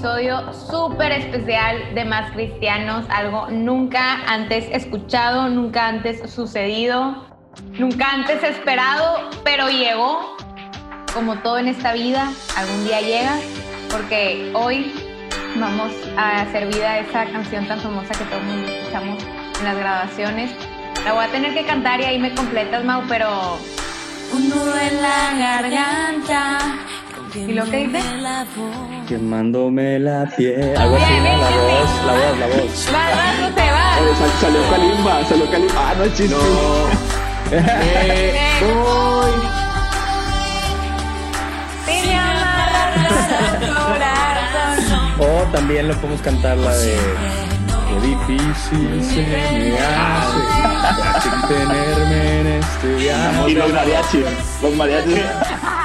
[0.00, 0.50] Episodio
[1.10, 7.26] especial de Más Cristianos, algo nunca antes escuchado, nunca antes sucedido,
[7.78, 10.38] nunca antes esperado, pero llegó,
[11.12, 13.36] como todo en esta vida, algún día llega,
[13.90, 14.90] porque hoy
[15.56, 19.22] vamos a hacer vida a esa canción tan famosa que todo el mundo escuchamos
[19.58, 20.50] en las grabaciones.
[21.04, 23.58] La voy a tener que cantar y ahí me completas, Mau, pero...
[24.32, 26.58] Un nudo en la garganta.
[27.34, 28.00] ¿Y lo que dice?
[29.08, 30.76] Quemándome la piel.
[30.76, 32.88] Algo así, la voz, la voz, la voz.
[32.92, 33.98] Va, va, no te va.
[34.00, 35.74] Oye, sal- salió Kalimba, salió Kalimba.
[35.90, 36.36] Ah, no chiste.
[43.70, 45.10] Corazón.
[45.20, 46.96] O también lo podemos cantar la de
[47.88, 53.50] Qué difícil se me hace sin tenerme en este viaje.
[53.50, 54.24] Y los mariachis.
[54.62, 55.20] Los mariachis.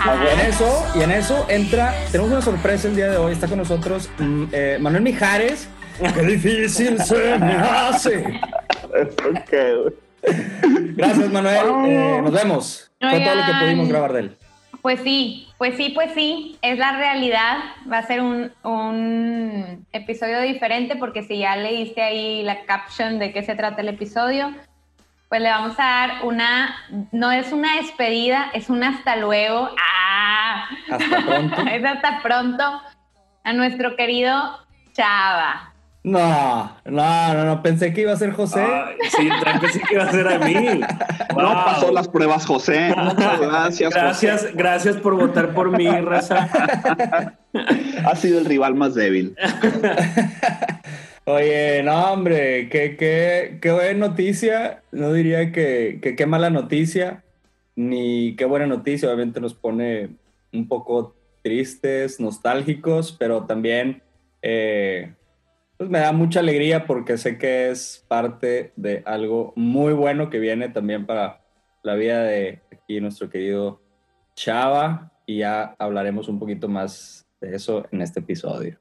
[0.06, 3.48] Y en eso, y en eso entra, tenemos una sorpresa el día de hoy, está
[3.48, 5.68] con nosotros mm, eh, Manuel Mijares.
[6.14, 8.40] Qué difícil se me hace.
[10.96, 12.92] Gracias Manuel, Eh, nos vemos.
[13.00, 14.38] Fue todo lo que pudimos grabar de él.
[14.82, 17.58] Pues sí, pues sí, pues sí, es la realidad.
[17.92, 23.34] Va a ser un, un episodio diferente porque si ya leíste ahí la caption de
[23.34, 24.54] qué se trata el episodio,
[25.30, 26.76] pues le vamos a dar una,
[27.12, 29.70] no es una despedida, es un hasta luego.
[29.80, 30.66] ¡Ah!
[30.92, 31.62] Hasta pronto.
[31.72, 32.82] es hasta pronto
[33.44, 34.60] a nuestro querido
[34.94, 35.72] Chava.
[36.04, 38.64] No, no, no, no, pensé que iba a ser José.
[38.64, 39.28] Ay, sí,
[39.60, 40.82] pensé que iba a ser a mí.
[41.36, 42.94] No pasó las pruebas, José.
[42.96, 46.48] Muchas gracias, Gracias, gracias por votar por mí, raza.
[48.06, 49.36] Ha sido el rival más débil.
[51.28, 54.84] Oye, no, hombre, qué, qué, qué buena noticia.
[54.92, 57.24] No diría que, que qué mala noticia,
[57.76, 59.08] ni qué buena noticia.
[59.10, 60.18] Obviamente nos pone
[60.54, 64.04] un poco tristes, nostálgicos, pero también
[64.44, 65.16] eh,
[65.78, 70.38] pues me da mucha alegría porque sé que es parte de algo muy bueno que
[70.38, 71.44] viene también para
[71.82, 73.82] la vida de aquí nuestro querido
[74.36, 75.12] Chava.
[75.26, 78.80] Y ya hablaremos un poquito más de eso en este episodio.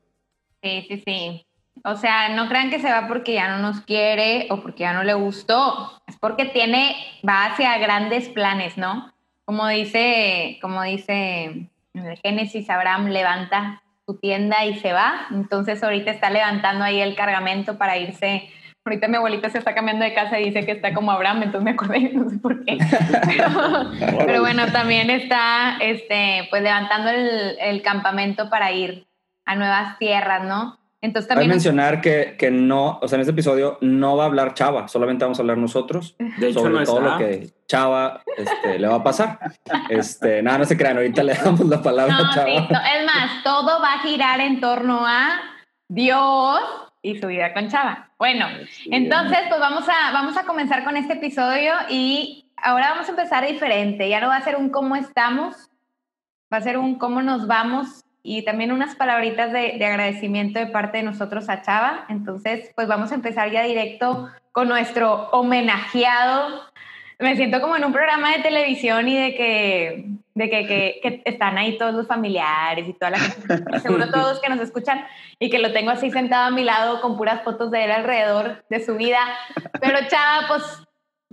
[0.63, 1.47] Sí, sí, sí.
[1.83, 4.93] O sea, no crean que se va porque ya no nos quiere o porque ya
[4.93, 6.01] no le gustó.
[6.07, 6.95] Es porque tiene,
[7.29, 9.13] va hacia grandes planes, ¿no?
[9.45, 15.27] Como dice, como dice en el Génesis, Abraham levanta su tienda y se va.
[15.31, 18.49] Entonces ahorita está levantando ahí el cargamento para irse.
[18.85, 21.65] Ahorita mi abuelita se está cambiando de casa y dice que está como Abraham, entonces
[21.65, 22.79] me acordé, no sé por qué.
[23.27, 23.91] Pero,
[24.27, 29.07] pero bueno, también está este, pues levantando el, el campamento para ir
[29.47, 30.79] a nuevas tierras, ¿no?
[31.05, 34.27] Entonces Hay también mencionar que, que no, o sea, en este episodio no va a
[34.27, 38.23] hablar Chava, solamente vamos a hablar nosotros De hecho, sobre no todo lo que Chava
[38.39, 39.39] este, le va a pasar.
[39.91, 42.69] Este, nada, no se crean, ahorita le damos la palabra No, a sí, Chava.
[42.69, 45.41] to- es más, todo va a girar en torno a
[45.89, 46.61] Dios
[47.03, 48.11] y su vida con Chava.
[48.19, 48.47] Bueno,
[48.87, 53.47] entonces pues vamos a, vamos a comenzar con este episodio y ahora vamos a empezar
[53.47, 54.09] diferente.
[54.09, 55.55] Ya no va a ser un cómo estamos,
[56.51, 60.67] va a ser un cómo nos vamos y también unas palabritas de, de agradecimiento de
[60.67, 62.07] parte de nosotros a Chava.
[62.09, 66.63] Entonces, pues vamos a empezar ya directo con nuestro homenajeado.
[67.19, 70.05] Me siento como en un programa de televisión y de que,
[70.35, 74.41] de que, que- que están ahí todos los familiares y toda la gente, seguro todos
[74.41, 75.05] que nos escuchan,
[75.39, 78.65] y que lo tengo así sentado a mi lado con puras fotos de él alrededor
[78.71, 79.21] de su vida.
[79.81, 80.63] Pero Chava, pues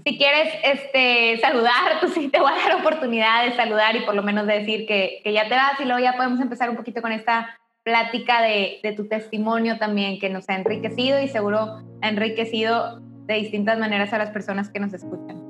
[0.05, 4.15] si quieres este, saludar, pues sí te voy a dar oportunidad de saludar y por
[4.15, 6.75] lo menos de decir que, que ya te vas y luego ya podemos empezar un
[6.75, 11.81] poquito con esta plática de, de tu testimonio también que nos ha enriquecido y seguro
[12.01, 15.41] ha enriquecido de distintas maneras a las personas que nos escuchan.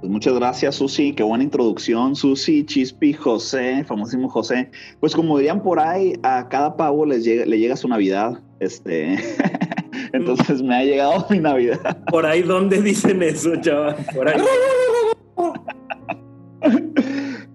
[0.00, 1.12] Pues muchas gracias, Susi.
[1.12, 4.70] Qué buena introducción, Susi, Chispi, José, famosísimo José.
[4.98, 8.40] Pues como dirían por ahí, a cada pavo le llega su Navidad.
[8.60, 9.18] Este,
[10.12, 12.04] Entonces me ha llegado mi Navidad.
[12.10, 13.96] Por ahí, ¿dónde dicen eso, chaval?
[14.14, 14.40] Por ahí.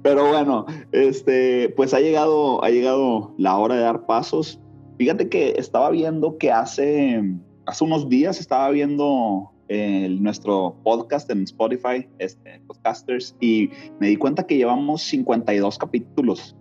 [0.03, 4.59] Pero bueno, este, pues ha llegado, ha llegado la hora de dar pasos.
[4.97, 7.23] Fíjate que estaba viendo que hace,
[7.65, 13.69] hace unos días estaba viendo el, nuestro podcast en Spotify, este, Podcasters, y
[13.99, 16.55] me di cuenta que llevamos 52 capítulos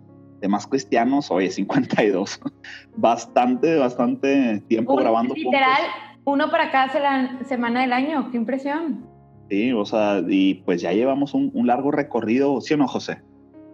[0.45, 2.39] de más cristianos, oye, 52.
[2.95, 5.33] bastante, bastante tiempo Uy, grabando.
[5.33, 5.81] Literal,
[6.23, 8.29] uno para cada se- semana del año.
[8.31, 9.05] ¡Qué impresión!
[9.49, 13.21] Sí, o sea, y pues ya llevamos un, un largo recorrido, ¿sí o no, José?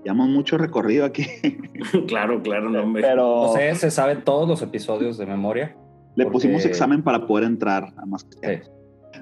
[0.03, 1.25] Llevamos mucho recorrido aquí,
[2.07, 3.01] claro, claro, no me.
[3.01, 5.75] pero José se sabe todos los episodios de memoria.
[6.15, 8.65] le porque- pusimos examen para poder entrar a más cristianos.
[8.65, 8.71] Sí.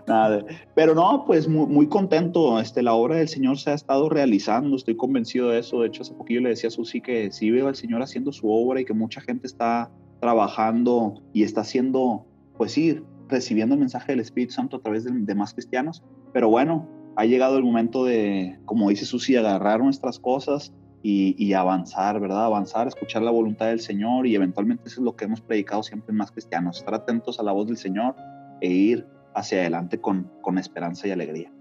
[0.07, 0.43] Nada
[0.75, 2.59] pero no, pues muy, muy contento.
[2.59, 5.81] Este, la obra del Señor se ha estado realizando, estoy convencido de eso.
[5.81, 8.49] De hecho, hace poquillo le decía a Susi que sí veo al Señor haciendo su
[8.49, 12.25] obra y que mucha gente está trabajando y está haciendo,
[12.57, 16.03] pues sí, recibiendo el mensaje del Espíritu Santo a través de, de más cristianos.
[16.33, 21.53] Pero bueno, ha llegado el momento de, como dice Susi, agarrar nuestras cosas y, y
[21.53, 22.45] avanzar, ¿verdad?
[22.45, 26.11] Avanzar, escuchar la voluntad del Señor y eventualmente eso es lo que hemos predicado siempre
[26.11, 28.15] en más cristianos, estar atentos a la voz del Señor
[28.61, 29.07] e ir
[29.39, 31.51] hacia adelante con, con esperanza y alegría.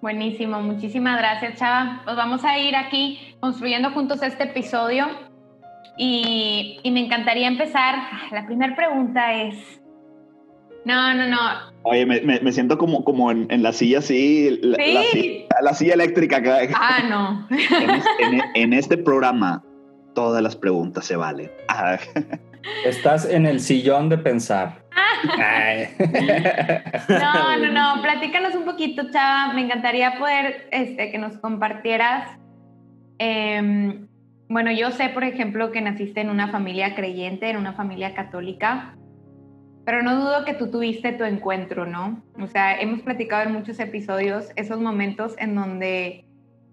[0.00, 2.00] Buenísimo, muchísimas gracias, Chava.
[2.04, 5.06] Pues vamos a ir aquí construyendo juntos este episodio
[5.96, 7.96] y, y me encantaría empezar.
[8.32, 9.56] La primera pregunta es,
[10.84, 11.38] no, no, no,
[11.84, 14.92] Oye, me, me- me siento como, como en, en la silla así, la, Sí.
[14.92, 16.68] la silla, la silla eléctrica acá.
[16.74, 17.46] ah, no.
[17.50, 19.62] En, es- en- en este programa
[20.14, 21.50] todas las preguntas se valen.
[21.68, 21.98] Ah,
[22.84, 24.81] Estás en el sillón de pensar.
[27.08, 29.52] No, no, no, platícanos un poquito, Chava.
[29.52, 32.38] Me encantaría poder este, que nos compartieras.
[33.18, 34.08] em,
[34.48, 38.96] bueno, yo sé, por ejemplo, que naciste en una familia creyente, en una familia católica,
[39.84, 42.22] pero no dudo que tú tuviste tu encuentro, ¿no?
[42.40, 46.24] O sea, hemos platicado en muchos episodios esos momentos en donde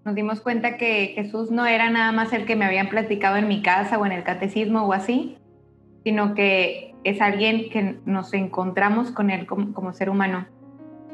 [0.06, 3.48] nos dimos cuenta que Jesús no era nada más el que me habían platicado en
[3.48, 5.39] mi casa o en el catecismo o así,
[6.10, 10.48] sino que es alguien que nos encontramos con él como, como ser humano.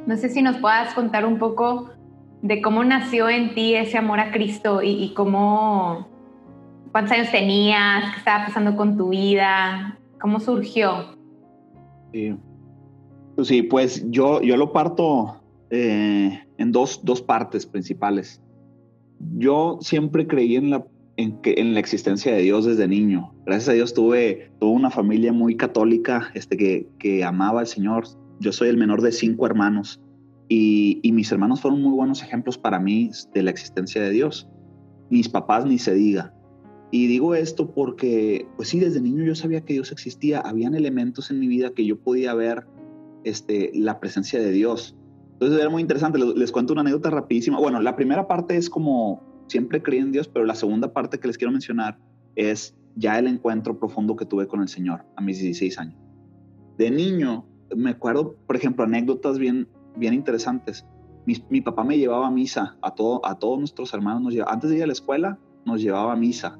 [0.08, 1.90] No sé si nos puedas contar un poco
[2.42, 6.08] de cómo nació en ti ese amor a Cristo y, y cómo,
[6.94, 11.18] cuántos años tenías, qué estaba pasando con tu vida, cómo surgió.
[12.14, 12.38] sí.
[13.36, 15.42] Pues sí, pues yo, yo lo parto
[15.72, 18.42] eh, en dos, dos partes principales.
[19.36, 20.86] Yo siempre creí en la,
[21.18, 23.34] en, que, en la existencia de Dios desde niño.
[23.46, 28.06] Gracias a Dios tuve, tuve una familia muy católica este, que, que amaba al Señor.
[28.40, 30.02] Yo soy el menor de cinco hermanos
[30.50, 34.48] y, y mis hermanos fueron muy buenos ejemplos para mí de la existencia de Dios.
[35.10, 36.34] Mis papás ni se diga.
[36.92, 40.40] Y digo esto porque, pues sí, desde niño yo sabía que Dios existía.
[40.40, 42.68] Habían elementos en mi vida que yo podía ver
[43.24, 44.96] este, la presencia de Dios.
[45.34, 46.20] Entonces era muy interesante.
[46.20, 47.60] Les, les cuento una anécdota rapidísima.
[47.60, 51.28] Bueno, la primera parte es como siempre creí en Dios, pero la segunda parte que
[51.28, 51.98] les quiero mencionar
[52.36, 56.00] es ya el encuentro profundo que tuve con el Señor a mis 16 años.
[56.78, 57.46] De niño,
[57.76, 60.86] me acuerdo, por ejemplo, anécdotas bien, bien interesantes.
[61.26, 64.70] Mi, papá me llevaba a misa, a, todo, a todos nuestros hermanos, nos llevaba, antes
[64.70, 66.60] de ir a la escuela, nos llevaba a misa.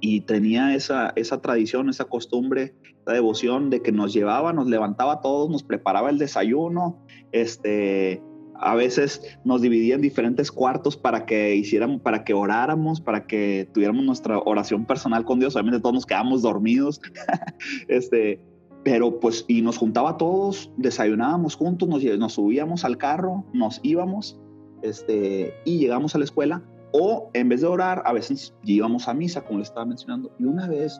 [0.00, 5.14] Y tenía esa, esa tradición, esa costumbre, esa devoción de que nos llevaba, nos levantaba
[5.14, 7.02] a todos, nos preparaba el desayuno,
[7.32, 8.22] este,
[8.60, 13.68] a veces nos dividía en diferentes cuartos para que hiciéramos, para que oráramos, para que
[13.72, 15.54] tuviéramos nuestra oración personal con Dios.
[15.54, 17.00] Obviamente todos nos quedamos dormidos,
[17.88, 18.40] este,
[18.84, 24.38] pero pues y nos juntaba todos, desayunábamos juntos, nos, nos subíamos al carro, nos íbamos,
[24.82, 26.62] este, y llegamos a la escuela.
[26.90, 30.34] O en vez de orar, a veces íbamos a misa, como le estaba mencionando.
[30.38, 30.98] Y una vez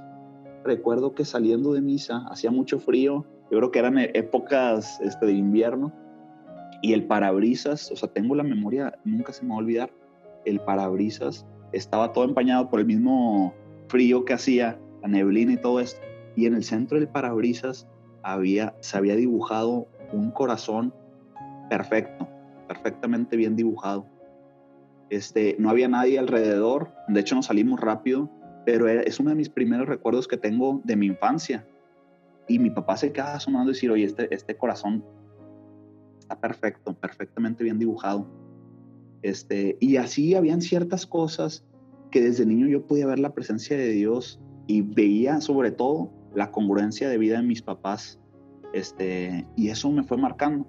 [0.65, 3.25] recuerdo que saliendo de misa hacía mucho frío.
[3.50, 5.91] Yo creo que eran épocas este, de invierno
[6.82, 9.90] y el parabrisas, o sea, tengo la memoria, nunca se me va a olvidar,
[10.44, 13.54] el parabrisas estaba todo empañado por el mismo
[13.88, 16.00] frío que hacía, la neblina y todo esto,
[16.37, 17.88] y en el centro del parabrisas
[18.23, 20.94] había, se había dibujado un corazón
[21.68, 22.28] perfecto,
[22.66, 24.06] perfectamente bien dibujado.
[25.11, 28.30] Este, no había nadie alrededor, de hecho nos salimos rápido,
[28.64, 31.66] pero es uno de mis primeros recuerdos que tengo de mi infancia.
[32.47, 35.04] Y mi papá se quedaba asomando y decir, oye, este, este corazón
[36.28, 38.26] está perfecto, perfectamente bien dibujado.
[39.23, 41.64] Este, y así habían ciertas cosas
[42.11, 46.50] que desde niño yo podía ver la presencia de Dios y veía sobre todo la
[46.50, 48.20] congruencia de vida de mis papás.
[48.75, 50.66] Este, y eso me fue marcando.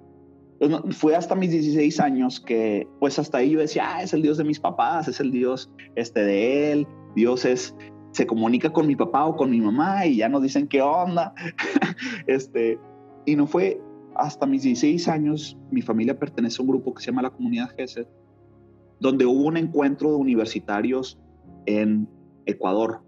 [0.59, 4.21] Pues fue hasta mis 16 años que, pues hasta ahí yo decía, ah, es el
[4.21, 7.75] Dios de mis papás, es el Dios este, de él, Dios es,
[8.11, 11.33] se comunica con mi papá o con mi mamá y ya nos dicen qué onda.
[12.27, 12.79] este,
[13.25, 13.81] y no fue
[14.19, 17.69] hasta mis 16 años, mi familia pertenece a un grupo que se llama la Comunidad
[17.75, 18.07] GESED,
[18.99, 21.19] donde hubo un encuentro de universitarios
[21.65, 22.07] en
[22.45, 23.01] Ecuador.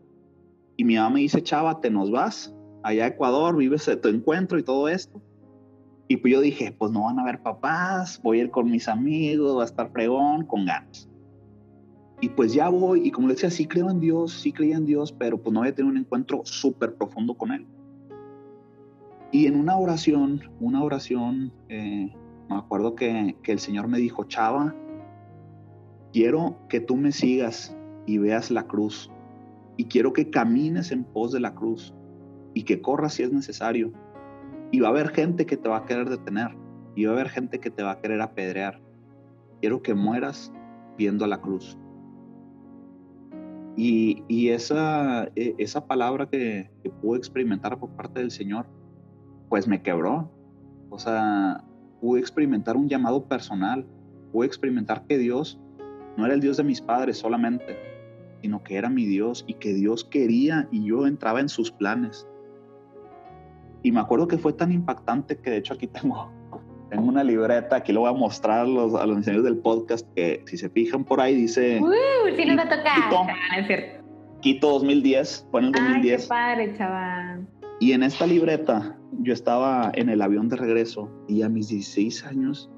[0.78, 4.58] Y mi mamá me dice, Chava, te nos vas allá a Ecuador, vives tu encuentro
[4.58, 5.22] y todo esto.
[6.08, 8.88] Y pues yo dije, pues no van a ver papás, voy a ir con mis
[8.88, 11.10] amigos, va a estar fregón, con ganas.
[12.20, 14.86] Y pues ya voy, y como le decía, sí creo en Dios, sí creía en
[14.86, 17.66] Dios, pero pues no había tenido un encuentro súper profundo con Él.
[19.32, 22.14] Y en una oración, una oración, eh,
[22.50, 24.76] me acuerdo que, que el Señor me dijo, Chava,
[26.12, 29.10] quiero que tú me sigas y veas la cruz.
[29.78, 31.94] Y quiero que camines en pos de la cruz
[32.54, 33.94] y que corras si es necesario.
[34.72, 36.50] Y va a haber gente que te va a querer detener.
[36.96, 38.82] Y va a haber gente que te va a querer apedrear.
[39.62, 40.52] Quiero que mueras
[40.98, 41.78] viendo a la cruz.
[43.78, 48.66] Y, y esa, e, esa palabra que, que pude experimentar por parte del Señor,
[49.52, 50.32] pues me quebró.
[50.90, 51.62] O sea,
[52.00, 53.86] pude experimentar un llamado personal.
[54.32, 55.60] Pude experimentar que Dios
[56.16, 57.78] no era el Dios de mis padres solamente,
[58.42, 62.26] sino que era mi Dios y que Dios quería y yo entraba en sus planes.
[63.84, 66.32] Y me acuerdo que fue tan impactante que de hecho aquí tengo,
[66.90, 70.08] tengo una libreta, aquí lo voy a mostrar a los, a los diseñadores del podcast,
[70.16, 71.82] que si se fijan por ahí dice...
[71.82, 71.92] ¡Uh!
[72.38, 72.96] Sí nos va a tocar.
[72.96, 74.02] Quito, Ah.
[74.40, 76.22] Quito 2010, fue en el Ay, 2010.
[76.22, 77.48] qué padre, chaval.
[77.82, 82.26] Y en esta libreta yo estaba en el avión de regreso y a mis 16
[82.26, 82.70] años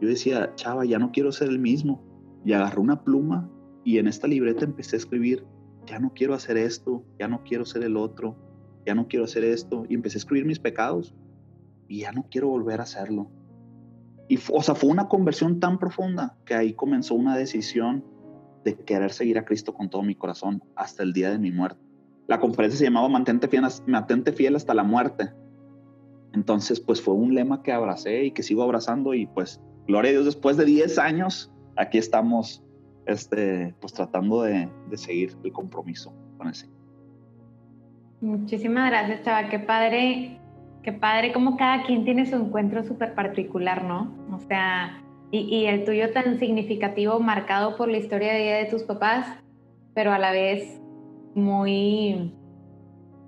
[0.00, 2.02] yo decía, chava, ya no quiero ser el mismo.
[2.42, 3.50] Y agarré una pluma
[3.84, 5.44] y en esta libreta empecé a escribir,
[5.84, 8.34] ya no quiero hacer esto, ya no quiero ser el otro,
[8.86, 9.84] ya no quiero hacer esto.
[9.90, 11.14] Y empecé a escribir mis pecados
[11.86, 13.30] y ya no quiero volver a hacerlo.
[14.26, 18.06] Y, o sea, fue una conversión tan profunda que ahí comenzó una decisión
[18.64, 21.89] de querer seguir a Cristo con todo mi corazón hasta el día de mi muerte.
[22.30, 23.48] La conferencia se llamaba Mantente
[24.32, 25.30] fiel, hasta la muerte.
[26.32, 30.12] Entonces, pues fue un lema que abracé y que sigo abrazando y pues, gloria a
[30.12, 32.62] Dios, después de 10 años, aquí estamos,
[33.06, 36.76] este, pues tratando de, de seguir el compromiso con el Señor.
[38.20, 39.48] Muchísimas gracias, chava.
[39.48, 40.38] Qué padre,
[40.84, 44.14] qué padre como cada quien tiene su encuentro súper particular, ¿no?
[44.32, 48.66] O sea, y, y el tuyo tan significativo, marcado por la historia de vida de
[48.66, 49.26] tus papás,
[49.94, 50.80] pero a la vez
[51.34, 52.34] muy,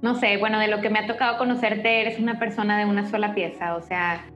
[0.01, 3.09] no sé, bueno, de lo que me ha tocado conocerte, eres una persona de una
[3.09, 4.27] sola pieza, o sea,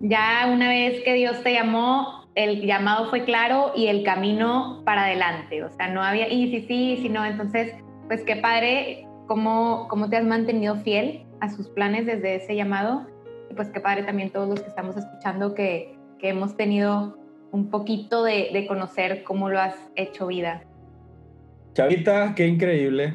[0.00, 5.04] ya una vez que Dios te llamó, el llamado fue claro y el camino para
[5.04, 7.74] adelante, o sea, no había, y sí, y si no, entonces,
[8.08, 13.06] pues qué padre cómo, cómo te has mantenido fiel a sus planes desde ese llamado,
[13.50, 17.18] y pues qué padre también todos los que estamos escuchando que, que hemos tenido
[17.52, 20.62] un poquito de, de conocer cómo lo has hecho vida.
[21.74, 23.14] Chavita, qué increíble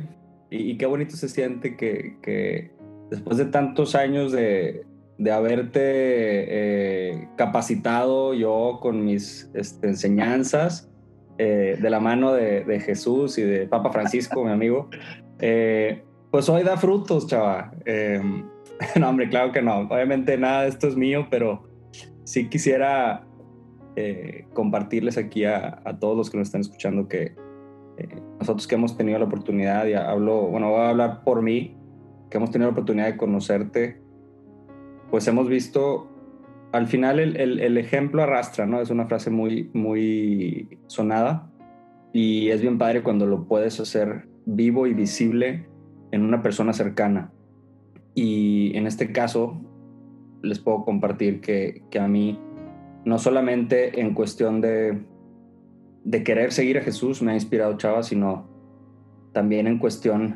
[0.49, 2.71] y, y qué bonito se siente que,
[3.09, 4.85] después de tantos años de,
[5.17, 10.89] de haberte eh, capacitado yo con mis este, enseñanzas
[11.37, 14.89] eh, de la mano de, Jesús y de Papa Francisco, mi amigo,
[15.39, 17.73] eh, pues hoy da frutos, chava.
[17.85, 18.21] Eh,
[18.99, 19.79] no, hombre, claro que no.
[19.81, 21.67] Obviamente nada de esto es mío, pero
[22.23, 23.27] sí quisiera
[24.51, 27.33] compartirles aquí a, a, todos los que nos están escuchando que
[28.39, 31.77] nosotros que hemos tenido la oportunidad, y hablo, bueno, voy a hablar por mí,
[32.29, 34.01] que hemos tenido la oportunidad de conocerte,
[35.09, 36.09] pues hemos visto,
[36.71, 38.81] al final el, el, el, ejemplo arrastra, ¿no?
[38.81, 41.49] Es una frase muy, muy sonada
[42.11, 45.67] y es bien padre cuando lo puedes hacer vivo y visible
[46.11, 47.31] en una persona cercana.
[48.13, 49.61] Y en este caso,
[50.41, 52.39] les puedo compartir que, que a mí,
[53.03, 55.05] no solamente en cuestión de,
[56.05, 58.47] de querer seguir a Jesús me ha inspirado Chava, sino
[59.33, 60.35] también en cuestión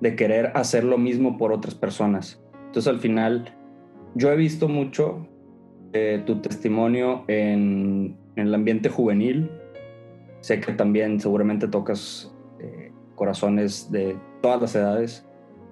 [0.00, 2.40] de querer hacer lo mismo por otras personas.
[2.66, 3.56] Entonces al final
[4.14, 5.26] yo he visto mucho
[5.94, 9.50] eh, tu testimonio en, el ambiente juvenil.
[10.40, 15.26] Sé que también seguramente tocas eh, corazones de todas las edades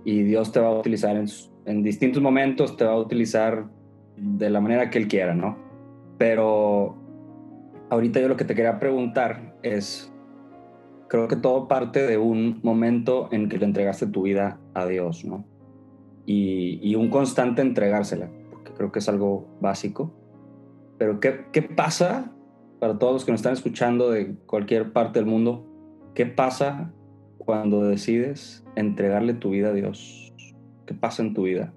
[0.04, 1.22] y Dios te va a utilizar
[1.66, 3.66] en distintos momentos, te va a utilizar
[4.16, 5.58] de la manera que Él quiera, ¿no?
[6.16, 7.01] Pero
[7.92, 10.10] ahorita yo lo que te quería preguntar es,
[11.08, 15.26] creo que todo parte de un momento en que le entregaste tu vida a Dios,
[15.26, 15.44] ¿no?
[16.24, 20.10] Y, y, un constante entregársela, porque creo que es algo básico.
[20.96, 22.32] Pero ¿qué, ¿qué pasa
[22.80, 25.66] para todos los que nos están escuchando de cualquier parte del mundo?
[26.14, 26.94] ¿Qué pasa
[27.36, 30.32] cuando decides entregarle tu vida a Dios?
[30.86, 31.74] ¿Qué pasa en tu vida?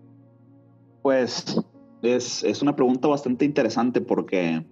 [1.02, 1.62] Pues
[2.04, 4.64] es, es una pregunta bastante interesante porque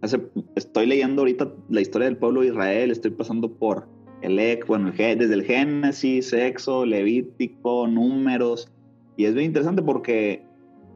[0.00, 0.20] hace,
[0.54, 3.88] estoy leyendo ahorita la historia del pueblo de Israel, estoy pasando por
[4.22, 8.70] el, bueno, desde el Génesis, Sexo, Levítico, Números.
[9.16, 10.44] Y es bien interesante porque,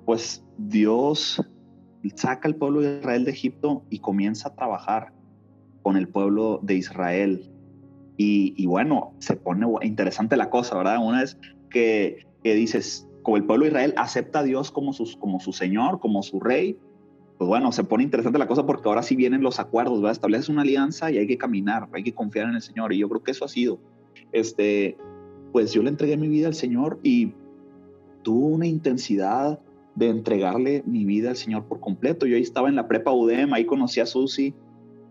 [0.04, 1.42] pues, Dios
[2.14, 5.12] saca al pueblo de Israel de Egipto y comienza a trabajar
[5.82, 7.48] con el pueblo de Israel.
[8.16, 10.98] Y, bueno, se pone interesante la cosa, ¿verdad?
[11.04, 11.36] Una vez
[11.70, 15.52] que, que dices, como el pueblo de Israel acepta a Dios como, sus, como su
[15.52, 16.78] Señor, como su Rey,
[17.38, 20.12] pues bueno, se pone interesante la cosa porque ahora sí vienen los acuerdos, ¿verdad?
[20.12, 22.92] Estableces una alianza y hay que caminar, hay que confiar en el Señor.
[22.92, 23.80] Y yo creo que eso ha sido,
[24.30, 24.96] este,
[25.52, 27.32] pues yo le entregué mi vida al Señor y
[28.22, 29.58] tuvo una intensidad
[29.94, 32.26] de entregarle mi vida al Señor por completo.
[32.26, 34.54] Yo ahí estaba en la prepa UDEM, ahí conocí a Susi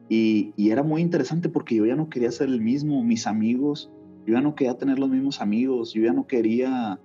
[0.09, 3.91] y, y era muy interesante porque yo ya no quería ser el mismo, mis amigos,
[4.25, 6.99] yo ya no quería tener los mismos amigos, yo ya no quería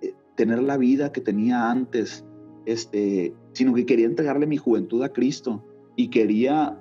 [0.00, 2.24] eh, tener la vida que tenía antes,
[2.66, 5.64] este, sino que quería entregarle mi juventud a Cristo
[5.96, 6.78] y quería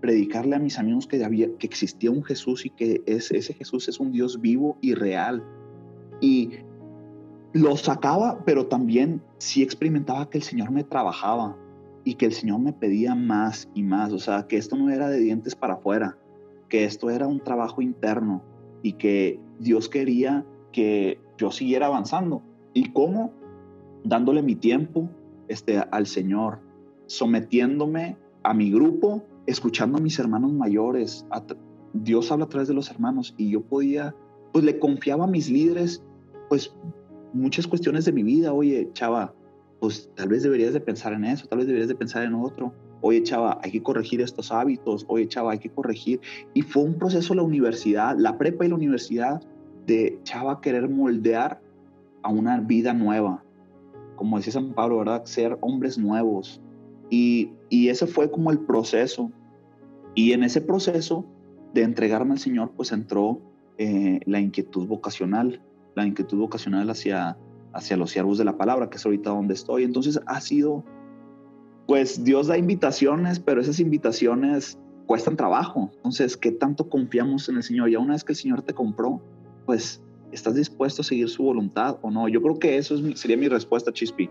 [0.00, 3.88] predicarle a mis amigos que, había, que existía un Jesús y que es, ese Jesús
[3.88, 5.42] es un Dios vivo y real.
[6.20, 6.50] Y
[7.52, 11.56] lo sacaba, pero también sí experimentaba que el Señor me trabajaba
[12.04, 14.12] y que el Señor me pedía más y más.
[14.12, 16.18] O sea, que esto no era de dientes para afuera,
[16.68, 18.42] que esto era un trabajo interno
[18.82, 22.42] y que Dios quería que yo siguiera avanzando.
[22.74, 23.32] ¿Y cómo?
[24.04, 25.08] Dándole mi tiempo,
[25.48, 26.60] este, al Señor,
[27.06, 31.26] sometiéndome a mi grupo, escuchando a mis hermanos mayores.
[31.92, 34.14] Dios habla a través de los hermanos y yo podía,
[34.52, 36.02] pues le confiaba a mis líderes,
[36.48, 36.74] pues
[37.32, 38.52] muchas cuestiones de mi vida.
[38.52, 39.34] Oye, chava,
[39.80, 42.72] pues tal vez deberías de pensar en eso, tal vez deberías de pensar en otro.
[43.02, 45.04] Oye, chava, hay que corregir estos hábitos.
[45.08, 46.20] Oye, chava, hay que corregir.
[46.54, 49.42] Y fue un proceso la universidad, la prepa y la universidad,
[49.86, 51.60] de chava querer moldear
[52.22, 53.44] a una vida nueva,
[54.16, 55.24] como decía San Pablo, ¿verdad?
[55.24, 56.60] Ser hombres nuevos.
[57.10, 59.30] Y, y ese fue como el proceso.
[60.14, 61.24] Y en ese proceso
[61.74, 63.40] de entregarme al Señor, pues entró
[63.78, 65.60] eh, la inquietud vocacional,
[65.94, 67.36] la inquietud vocacional hacia,
[67.74, 69.84] hacia los siervos de la palabra, que es ahorita donde estoy.
[69.84, 70.82] Entonces ha sido,
[71.86, 75.90] pues Dios da invitaciones, pero esas invitaciones cuestan trabajo.
[75.96, 77.90] Entonces, ¿qué tanto confiamos en el Señor?
[77.90, 79.20] Ya una vez que el Señor te compró,
[79.66, 80.02] pues
[80.32, 82.28] ¿Estás dispuesto a seguir su voluntad o no?
[82.28, 84.28] Yo creo que eso sería mi respuesta, Chispi.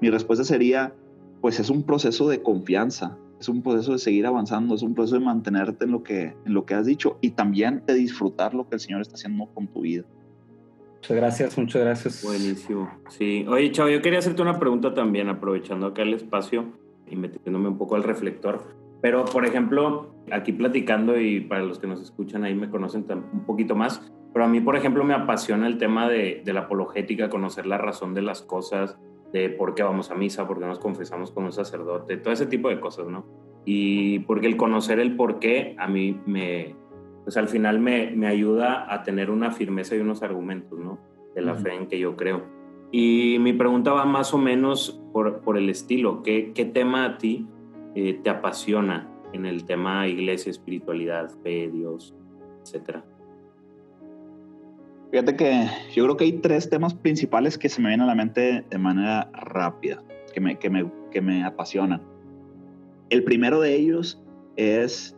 [0.00, 0.94] Mi respuesta sería,
[1.40, 5.18] pues es un proceso de confianza, es un proceso de seguir avanzando, es un proceso
[5.18, 8.68] de mantenerte en lo que, en lo que has dicho y también de disfrutar lo
[8.68, 10.04] que el Señor está haciendo con tu vida.
[10.96, 12.24] Muchas gracias, muchas gracias.
[12.24, 12.90] Buenísimo.
[13.10, 13.44] Sí.
[13.46, 16.72] Oye, Chavo, yo quería hacerte una pregunta también, aprovechando acá el espacio
[17.06, 18.83] y metiéndome un poco al reflector.
[19.04, 23.44] Pero, por ejemplo, aquí platicando y para los que nos escuchan ahí me conocen un
[23.44, 24.00] poquito más,
[24.32, 28.14] pero a mí, por ejemplo, me apasiona el tema de, la apologética, conocer la razón
[28.14, 28.98] de las cosas,
[29.30, 32.46] de por qué vamos a misa, por qué nos confesamos con un sacerdote, todo ese
[32.46, 33.26] tipo de cosas, ¿no?
[33.66, 36.74] Y porque el conocer el por qué a mí me,
[37.24, 40.98] pues al final me, me ayuda a tener una firmeza y unos argumentos, ¿no?
[41.34, 42.42] De la fe en que yo creo.
[42.90, 46.22] Y mi pregunta va más o menos por, por el estilo.
[46.22, 47.46] ¿Qué, ¿Qué, tema a ti
[47.94, 52.14] eh, te apasiona en el tema iglesia, espiritualidad, fe, Dios,
[52.62, 53.04] etcétera?
[55.10, 58.14] Fíjate que yo creo que hay tres temas principales que se me vienen a la
[58.16, 60.02] mente de manera rápida,
[60.32, 62.02] que me, que me, que me apasionan.
[63.10, 64.20] El primero de ellos
[64.56, 65.16] es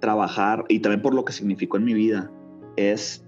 [0.00, 2.30] trabajar, y también por lo que significó en mi vida,
[2.76, 3.24] es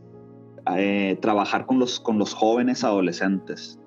[0.77, 3.81] eh, trabajar con los, con los jóvenes adolescentes,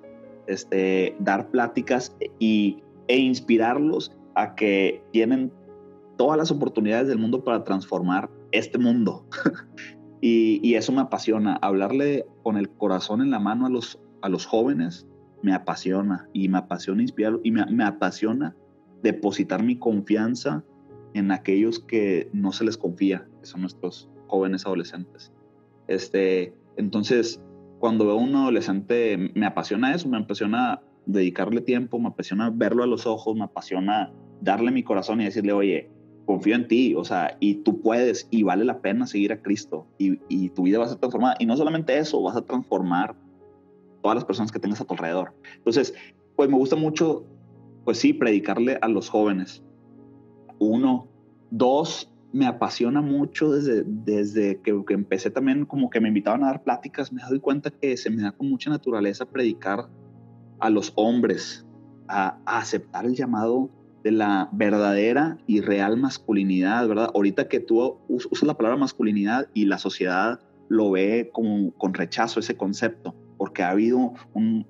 [0.46, 5.52] este, dar pláticas y, e inspirarlos a que tienen
[6.16, 9.26] todas las oportunidades del mundo para transformar este mundo.
[10.20, 11.60] Y, eso me apasiona.
[11.62, 15.06] Hablarle con el corazón en la mano a los, a los jóvenes
[15.42, 18.56] me apasiona y me apasiona inspirarlo y me, apasiona
[19.00, 20.64] depositar mi confianza
[21.14, 25.32] en aquellos que no se les confía, que son nuestros jóvenes adolescentes.
[25.86, 27.40] Este, entonces,
[27.78, 32.82] cuando veo a un adolescente, me apasiona eso, me apasiona dedicarle tiempo, me apasiona verlo
[32.82, 35.90] a los ojos, me apasiona darle mi corazón y decirle, oye,
[36.28, 39.86] confío en ti, o sea, y tú puedes y vale la pena seguir a Cristo
[39.96, 41.36] y, y, tu vida va a ser transformada.
[41.38, 43.16] Y no solamente eso, vas a transformar
[44.02, 45.32] todas las personas que tengas a tu alrededor.
[45.56, 45.94] Entonces,
[46.36, 47.24] pues me gusta mucho,
[47.84, 49.64] pues sí, predicarle a los jóvenes.
[50.58, 51.08] Uno.
[51.50, 56.48] Dos, me apasiona mucho desde, desde que, que, empecé también, como que me invitaban a
[56.48, 59.88] dar pláticas, me doy cuenta que se me da con mucha naturaleza predicar
[60.60, 61.66] a los hombres,
[62.06, 63.70] a, a aceptar el llamado
[64.08, 67.10] de la verdadera y real masculinidad, ¿verdad?
[67.14, 70.40] Ahorita que tú usas la palabra masculinidad y la sociedad
[70.70, 74.66] lo ve como, con rechazo ese concepto, porque ha habido un,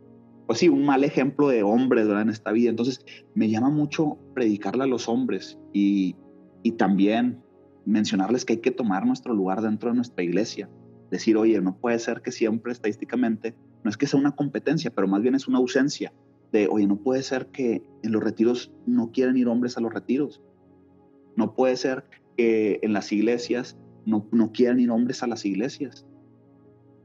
[0.48, 2.22] pues sí, un mal ejemplo de hombres, ¿verdad?
[2.22, 2.70] En esta vida.
[2.70, 3.04] Entonces,
[3.36, 6.16] me llama mucho predicarle a los hombres y,
[6.64, 7.40] y también
[7.86, 10.68] mencionarles que hay que tomar nuestro lugar dentro de nuestra iglesia.
[11.12, 15.06] Decir, oye, no puede ser que siempre estadísticamente, no es que sea una competencia, pero
[15.06, 16.12] más bien es una ausencia
[16.52, 19.92] de, oye, no puede ser que en los retiros no quieran ir hombres a los
[19.92, 20.42] retiros.
[21.36, 22.04] No puede ser
[22.36, 26.06] que en las iglesias no, no quieran ir hombres a las iglesias.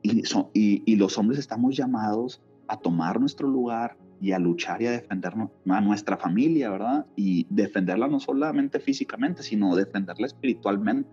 [0.01, 4.91] Y, y, los hombres estamos llamados a tomar nuestro lugar y a luchar y a
[4.91, 5.34] defender
[5.69, 7.06] a nuestra familia, ¿verdad?
[7.15, 11.10] Y defenderla no solamente físicamente, sino defenderla espiritualmente,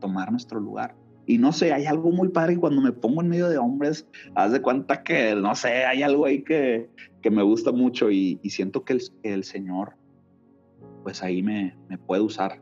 [0.00, 0.96] tomar nuestro lugar.
[1.26, 4.52] Y no sé, hay algo muy padre cuando me pongo en medio de hombres, haz
[4.52, 6.88] de cuenta que, no sé, hay algo ahí que,
[7.22, 9.94] que me gusta mucho y, siento que el, el, Señor,
[11.02, 12.60] pues ahí me, me puede usar.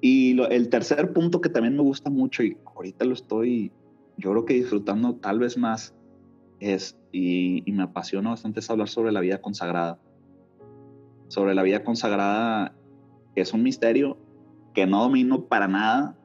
[0.00, 3.72] Y el tercer punto que también me gusta mucho y ahorita lo estoy,
[4.16, 5.94] yo creo que disfrutando tal vez más,
[6.58, 9.98] es, y, y me apasiona bastante, es hablar sobre la vida consagrada.
[11.28, 12.74] Sobre la vida consagrada,
[13.34, 14.18] que es un misterio
[14.74, 16.16] que no domino para nada,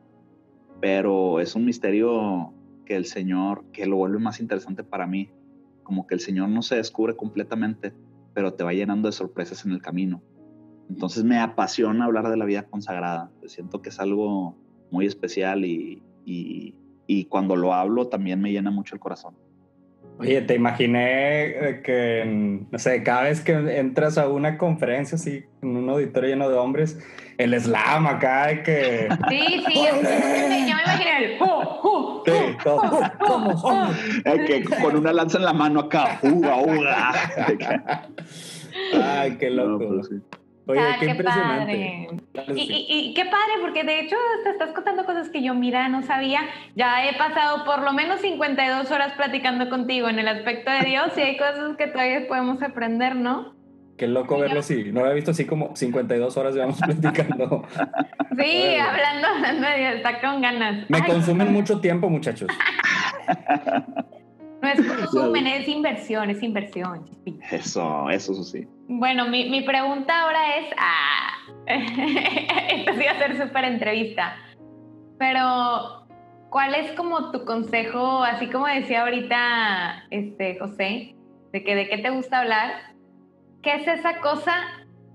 [0.81, 2.53] pero es un misterio
[2.85, 5.29] que el Señor, que lo vuelve más interesante para mí,
[5.83, 7.93] como que el Señor no se descubre completamente,
[8.33, 10.21] pero te va llenando de sorpresas en el camino.
[10.89, 14.55] Entonces me apasiona hablar de la vida consagrada, siento que es algo
[14.91, 16.75] muy especial y, y,
[17.07, 19.35] y cuando lo hablo también me llena mucho el corazón.
[20.17, 22.23] Oye, te imaginé eh, que,
[22.71, 26.56] no sé, cada vez que entras a una conferencia así, en un auditorio lleno de
[26.56, 26.97] hombres,
[27.38, 29.10] el slam acá de que...
[29.30, 31.41] Sí, sí, yo, me imaginé el...
[31.41, 33.12] Uh, sí, todos,
[34.47, 37.12] que con una lanza en la mano acá, uga, uga.
[39.04, 39.86] Ay, qué loco.
[39.88, 40.10] Pues
[40.67, 42.08] Oye, qué, impresionante.
[42.34, 42.54] Padre.
[42.56, 46.01] Y, y, qué padre, porque de hecho te estás contando cosas que yo, mira, no
[46.01, 46.41] sabía.
[46.75, 51.12] Ya he pasado por lo menos 52 horas platicando contigo en el aspecto de Dios
[51.17, 53.54] y hay cosas que todavía podemos aprender, ¿no?
[53.97, 54.91] Qué loco verlo así.
[54.91, 57.65] No lo había visto así como 52 horas llevamos platicando.
[58.38, 60.89] Sí, hablando, hablando de Dios, está con ganas.
[60.89, 62.49] Me consumen mucho tiempo, muchachos.
[64.65, 67.08] No es consumen, es inversión, es inversión.
[67.51, 68.67] Eso, eso, sí.
[68.88, 71.30] Bueno, mi, mi pregunta ahora es, ah,
[71.67, 74.36] esto sí va a ser súper entrevista,
[75.19, 76.08] pero
[76.49, 81.15] ¿cuál es como tu consejo, así como decía ahorita este, José,
[81.51, 82.95] de que de qué te gusta hablar?
[83.62, 84.56] ¿Qué es esa cosa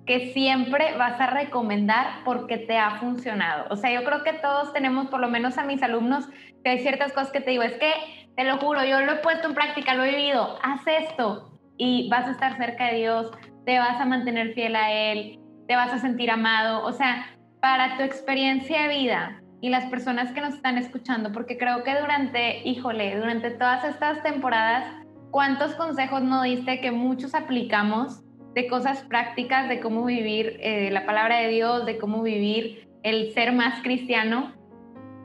[0.07, 3.67] que siempre vas a recomendar porque te ha funcionado?
[3.71, 6.29] O sea, yo creo que todos tenemos, por lo menos a mis alumnos,
[6.63, 7.93] que hay ciertas cosas que te digo, es que
[8.37, 12.09] te lo juro, yo lo he puesto en práctica, lo he vivido, haz esto y
[12.09, 13.31] vas a estar cerca de Dios,
[13.65, 17.27] te vas a mantener fiel a Él, te vas a sentir amado, o sea,
[17.61, 21.99] para tu experiencia de vida y las personas que nos están escuchando, porque creo que
[22.01, 24.85] durante, híjole, durante todas estas temporadas,
[25.31, 28.23] ¿cuántos consejos no diste que muchos aplicamos
[28.55, 33.33] de cosas prácticas, de cómo vivir eh, la palabra de Dios, de cómo vivir el
[33.33, 34.53] ser más cristiano?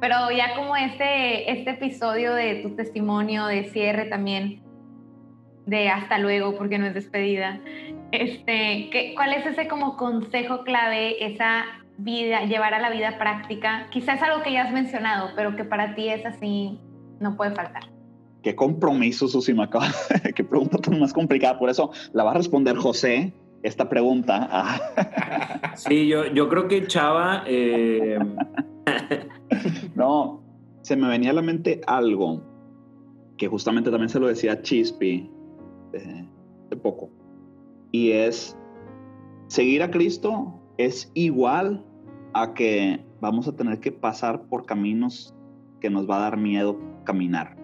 [0.05, 4.61] Pero ya como este, este episodio de tu testimonio de cierre también,
[5.65, 7.59] de hasta luego, porque no es despedida,
[8.11, 11.63] este, ¿qué, ¿cuál es ese como consejo clave, esa
[11.97, 13.87] vida, llevar a la vida práctica?
[13.89, 16.79] Quizás algo que ya has mencionado, pero que para ti es así,
[17.19, 17.85] no puede faltar.
[18.43, 19.87] Qué compromiso, Susi, me acaba.
[20.35, 21.57] Qué pregunta tan más complicada.
[21.57, 24.79] Por eso la va a responder José esta pregunta.
[25.73, 28.19] sí, yo, yo creo que Chava eh,
[29.95, 30.43] no,
[30.81, 32.41] se me venía a la mente algo
[33.37, 35.29] que justamente también se lo decía Chispi
[35.93, 36.27] eh,
[36.69, 37.09] de poco.
[37.91, 38.57] Y es,
[39.47, 41.83] seguir a Cristo es igual
[42.33, 45.33] a que vamos a tener que pasar por caminos
[45.79, 47.57] que nos va a dar miedo caminar.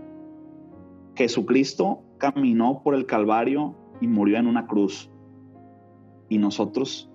[1.15, 5.11] Jesucristo caminó por el Calvario y murió en una cruz.
[6.29, 7.11] Y nosotros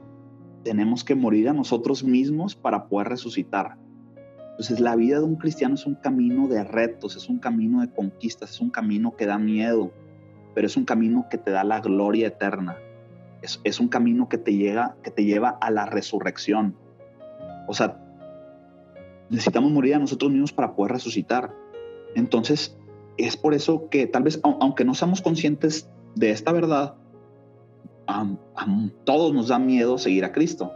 [0.63, 3.79] tenemos que morir a nosotros mismos para poder resucitar.
[4.57, 7.91] Entonces la vida de un cristiano es un camino de retos, es un camino de
[7.91, 9.91] conquistas, es un camino que da miedo,
[10.55, 12.79] pero es un camino que te da la gloria eterna.
[13.43, 16.75] Es, un camino que te, llega, que te lleva a la resurrección.
[17.69, 18.01] O sea,
[19.29, 21.53] necesitamos morir a nosotros mismos para poder resucitar.
[22.15, 22.79] Entonces,
[23.19, 26.95] es por eso que tal vez, aunque no seamos conscientes de esta verdad,
[28.07, 28.27] a
[29.05, 30.73] todos nos da miedo seguir a Cristo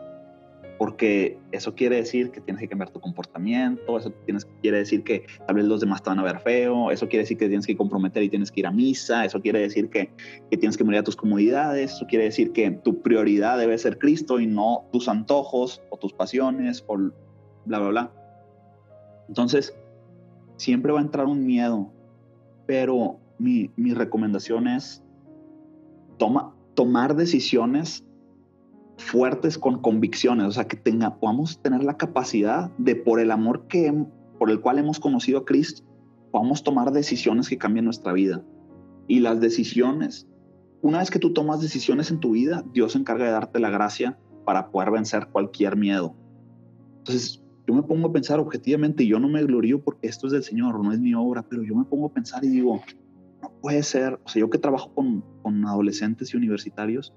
[0.80, 4.14] porque eso quiere decir que tienes que cambiar tu comportamiento, eso
[4.62, 7.48] quiere decir que tal los demás te van a ver feo, eso quiere decir que
[7.48, 10.10] tienes que comprometer y tienes que ir a misa, eso quiere decir que,
[10.50, 13.98] que tienes que morir a tus comodidades, eso quiere decir que tu prioridad debe ser
[13.98, 18.12] Cristo y no tus antojos o tus pasiones o bla, bla, bla.
[19.28, 19.76] Entonces,
[20.56, 21.92] siempre va a entrar un miedo,
[22.64, 25.02] pero mi, mi recomendación es
[26.16, 28.02] toma, tomar decisiones
[29.00, 33.66] fuertes con convicciones, o sea, que tenga, podamos tener la capacidad de, por el amor
[33.66, 33.92] que,
[34.38, 35.82] por el cual hemos conocido a Cristo,
[36.30, 38.44] podamos tomar decisiones que cambien nuestra vida.
[39.08, 40.28] Y las decisiones,
[40.82, 43.70] una vez que tú tomas decisiones en tu vida, Dios se encarga de darte la
[43.70, 46.14] gracia para poder vencer cualquier miedo.
[46.98, 50.32] Entonces, yo me pongo a pensar objetivamente, y yo no me glorío porque esto es
[50.32, 52.80] del Señor, no es mi obra, pero yo me pongo a pensar y digo,
[53.42, 57.14] no puede ser, o sea, yo que trabajo con, con adolescentes y universitarios,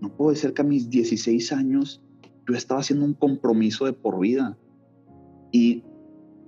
[0.00, 2.02] no puede ser que a mis 16 años
[2.48, 4.56] yo estaba haciendo un compromiso de por vida
[5.52, 5.84] y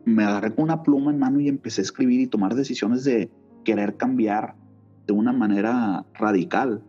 [0.05, 3.31] me agarré con una pluma en mano y empecé a escribir y tomar decisiones de
[3.65, 4.55] querer cambiar
[5.07, 6.83] de una manera radical.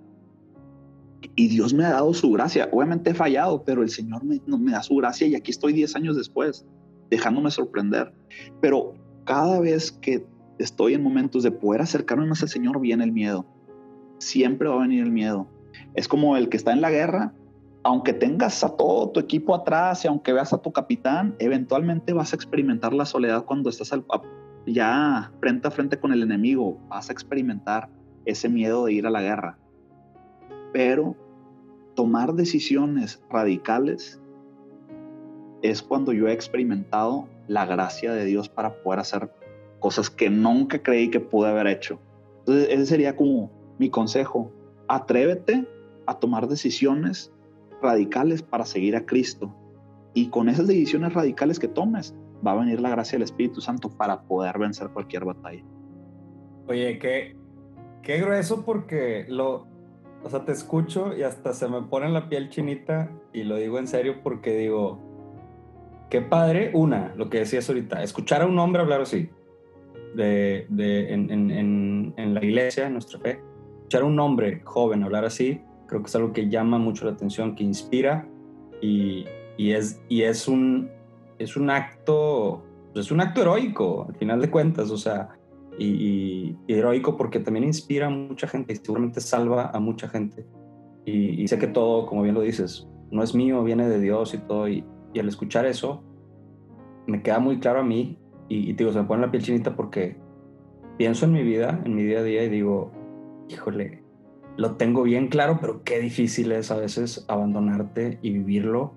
[1.36, 2.70] Y Dios me ha dado su gracia.
[2.72, 4.40] Obviamente he fallado, pero el Señor me,
[4.72, 6.66] da su gracia y aquí estoy 10 años después,
[7.10, 8.14] dejándome sorprender.
[8.60, 8.94] Pero
[9.26, 10.26] cada vez que
[10.58, 13.46] estoy en momentos de poder acercarme más al Señor, viene el miedo.
[14.20, 15.48] Siempre va a venir el miedo.
[15.94, 17.34] Es como el que está en la guerra,
[17.84, 22.34] aunque tengas a todo tu equipo atrás y aunque veas a tu capitán, eventualmente vas
[22.34, 23.92] a experimentar la soledad cuando estás
[24.68, 26.78] ya frente a frente con el enemigo.
[26.88, 27.90] Vas a experimentar
[28.26, 29.58] ese miedo de ir a la guerra.
[30.74, 31.16] Pero
[31.96, 34.22] tomar decisiones radicales
[35.62, 39.32] es cuando yo he experimentado la gracia de Dios para poder hacer
[39.80, 42.00] cosas que nunca creí que pude haber hecho.
[42.40, 44.52] Entonces, ese sería como mi consejo.
[44.92, 45.66] Atrévete
[46.06, 47.32] a tomar decisiones
[47.82, 49.56] radicales para seguir a Cristo.
[50.14, 52.14] Y con esas decisiones radicales que tomes,
[52.46, 55.64] va a venir la gracia del Espíritu Santo para poder vencer cualquier batalla.
[56.68, 57.38] Oye, qué,
[58.04, 59.66] qué grueso porque lo,
[60.24, 63.80] o sea, te escucho y hasta se me pone la piel chinita y lo digo
[63.80, 65.00] en serio porque digo,
[66.10, 69.30] qué padre, una, lo que decías ahorita, escuchar a un hombre hablar así,
[70.16, 73.40] de, de en, en, en, la iglesia, en nuestra fe,
[73.92, 77.12] escuchar a un hombre joven hablar así, creo que es algo que llama mucho la
[77.12, 78.26] atención, que inspira
[78.82, 79.26] y,
[79.58, 80.90] y es, y un,
[81.70, 85.38] acto, pues, es un acto heroico, al final de cuentas, o sea,
[85.78, 90.46] y, heroico porque también inspira a mucha gente y seguramente salva a mucha gente.
[91.06, 94.38] Y, sé que todo, como bien lo dices, no es mío, viene de Dios y
[94.38, 94.70] todo.
[94.70, 94.86] Y,
[95.20, 96.02] al escuchar eso,
[97.08, 100.16] me queda muy claro a mí y, digo, se me pone la piel chinita porque
[100.98, 103.01] pienso en mi vida, en mi día a día y digo,
[103.52, 104.02] híjole,
[104.58, 108.94] lo tengo bien claro, pero qué difícil es a veces abandonarte y vivirlo.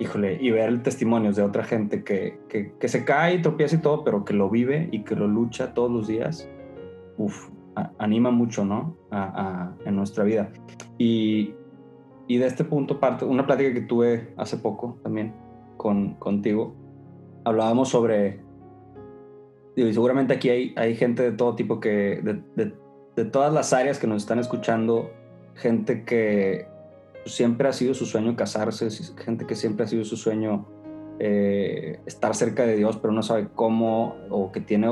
[0.00, 4.02] Híjole, y ver testimonios de otra gente que, que, se cae y tropieza y todo,
[4.02, 6.48] pero que lo vive y que lo lucha todos los días,
[7.16, 7.48] uf,
[7.98, 8.96] anima mucho, ¿no?
[9.84, 10.50] en nuestra vida.
[10.98, 11.54] Y,
[12.26, 15.32] y, de este punto parte una plática que tuve hace poco también
[15.76, 16.74] con, contigo.
[17.44, 18.40] Hablábamos sobre,
[19.76, 22.83] y seguramente aquí hay, hay gente de todo tipo que, de, de
[23.24, 25.12] todas las áreas que nos están escuchando,
[25.54, 26.66] gente que
[27.26, 30.66] siempre ha sido su sueño casarse, gente que siempre ha sido su sueño
[31.20, 34.88] eh, estar cerca de Dios, pero no sabe cómo, o que tiene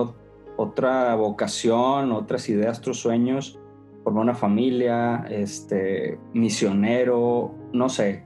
[0.57, 3.59] otra vocación, otras ideas, otros sueños,
[4.05, 8.25] formar una familia, este, misionero, no sé.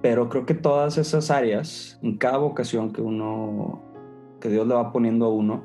[0.00, 3.82] Pero creo que todas esas áreas, en cada vocación que uno,
[4.40, 5.64] que Dios le va poniendo a uno,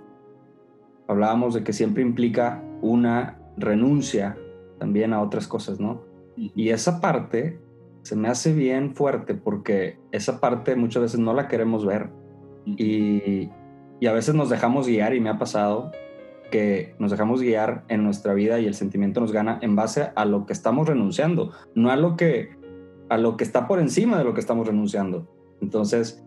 [1.09, 4.37] hablábamos de que siempre implica una renuncia
[4.77, 6.03] también a otras cosas, ¿no?
[6.37, 7.59] Y esa parte
[8.03, 12.11] se me hace bien fuerte porque esa parte muchas veces no la queremos ver
[12.65, 13.49] y,
[13.99, 15.91] y, a veces nos dejamos guiar y me ha pasado
[16.51, 20.25] que nos dejamos guiar en nuestra vida y el sentimiento nos gana en base a
[20.25, 22.55] lo que estamos renunciando, no a lo que,
[23.09, 25.27] a lo que está por encima de lo que estamos renunciando.
[25.59, 26.23] Entonces,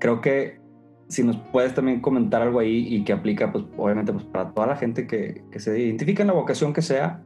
[0.00, 0.63] creo que
[1.08, 4.68] si nos puedes también comentar algo ahí y que aplica, pues obviamente pues, para toda
[4.68, 7.22] la gente que, que se identifica en la vocación que sea,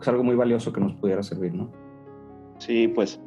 [0.00, 1.70] es algo muy valioso que nos pudiera servir, ¿no?
[2.58, 3.20] Sí, pues,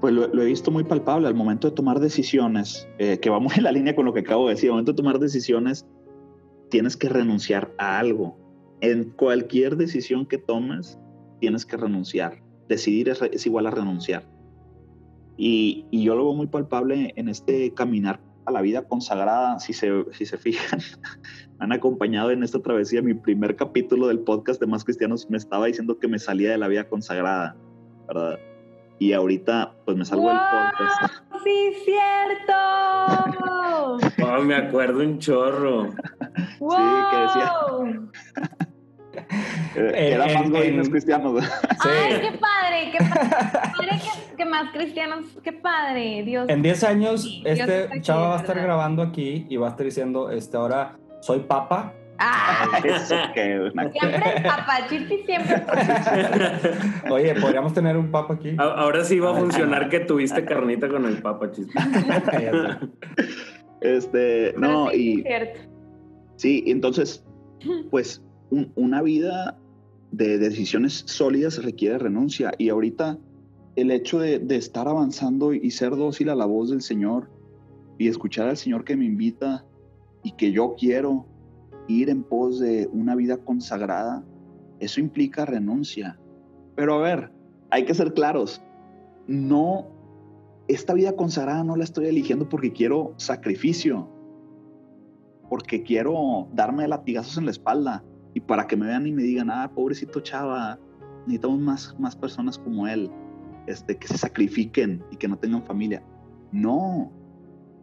[0.00, 3.64] pues lo, he visto muy palpable al momento de tomar decisiones, eh, que vamos en
[3.64, 5.86] la línea con lo que acabo de decir, al momento de tomar decisiones
[6.70, 8.36] tienes que renunciar a algo.
[8.80, 10.98] En cualquier decisión que tomes,
[11.40, 12.42] tienes que renunciar.
[12.68, 14.28] Decidir es, es igual a renunciar.
[15.36, 19.72] Y, y, yo lo veo muy palpable en este caminar a la vida consagrada, si
[19.72, 20.80] se, si se fijan,
[21.58, 23.02] han acompañado en esta travesía.
[23.02, 26.58] Mi primer capítulo del podcast de Más Cristianos me estaba diciendo que me salía de
[26.58, 27.56] la vida consagrada,
[28.06, 28.38] ¿verdad?
[28.98, 31.14] Y ahorita, pues me salgo del podcast.
[31.44, 32.52] ¡Sí, cierto!
[34.24, 35.90] oh, me acuerdo un chorro.
[36.58, 36.76] sí,
[37.10, 37.52] que decía.
[39.76, 41.44] Eh, era más godines cristianos.
[41.80, 44.00] Ay, qué padre, qué padre,
[44.36, 46.48] que, más cristianos, qué padre, Dios.
[46.48, 50.30] En 10 años, este chavo va a estar grabando aquí y va a estar diciendo,
[50.30, 55.62] este, ahora soy papa Ah, Eso que una- siempre el Papa Chispi, siempre.
[57.10, 58.56] Oye, podríamos tener un papa aquí.
[58.58, 61.66] Ahora sí va a funcionar que tuviste carnita con el papa, sé.
[63.80, 65.60] Este, no, sí, y es cierto.
[66.36, 67.24] sí, entonces,
[67.90, 69.58] pues un- una vida
[70.12, 72.52] de decisiones sólidas requiere renuncia.
[72.58, 73.18] Y ahorita
[73.76, 77.30] el hecho de, de estar avanzando y ser dócil a la voz del Señor
[77.98, 79.64] y escuchar al Señor que me invita
[80.22, 81.26] y que yo quiero
[81.86, 84.24] ir en pos de una vida consagrada,
[84.80, 86.18] eso implica renuncia.
[86.74, 87.32] Pero a ver,
[87.70, 88.62] hay que ser claros.
[89.26, 89.86] No,
[90.68, 94.08] esta vida consagrada no la estoy eligiendo porque quiero sacrificio,
[95.48, 99.50] porque quiero darme latigazos en la espalda y para que me vean y me digan,
[99.50, 100.78] ah, pobrecito chava,
[101.26, 103.10] necesitamos más, más personas como él,
[103.66, 106.02] este, que se sacrifiquen y que no tengan familia.
[106.52, 107.12] No,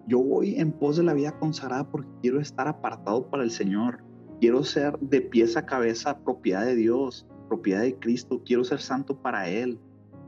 [0.08, 4.04] yo voy en pos de la vida consagrada porque quiero estar apartado para el Señor.
[4.40, 8.42] Quiero ser de pies a cabeza propiedad de Dios, propiedad de Cristo.
[8.46, 9.80] Quiero ser santo para Él.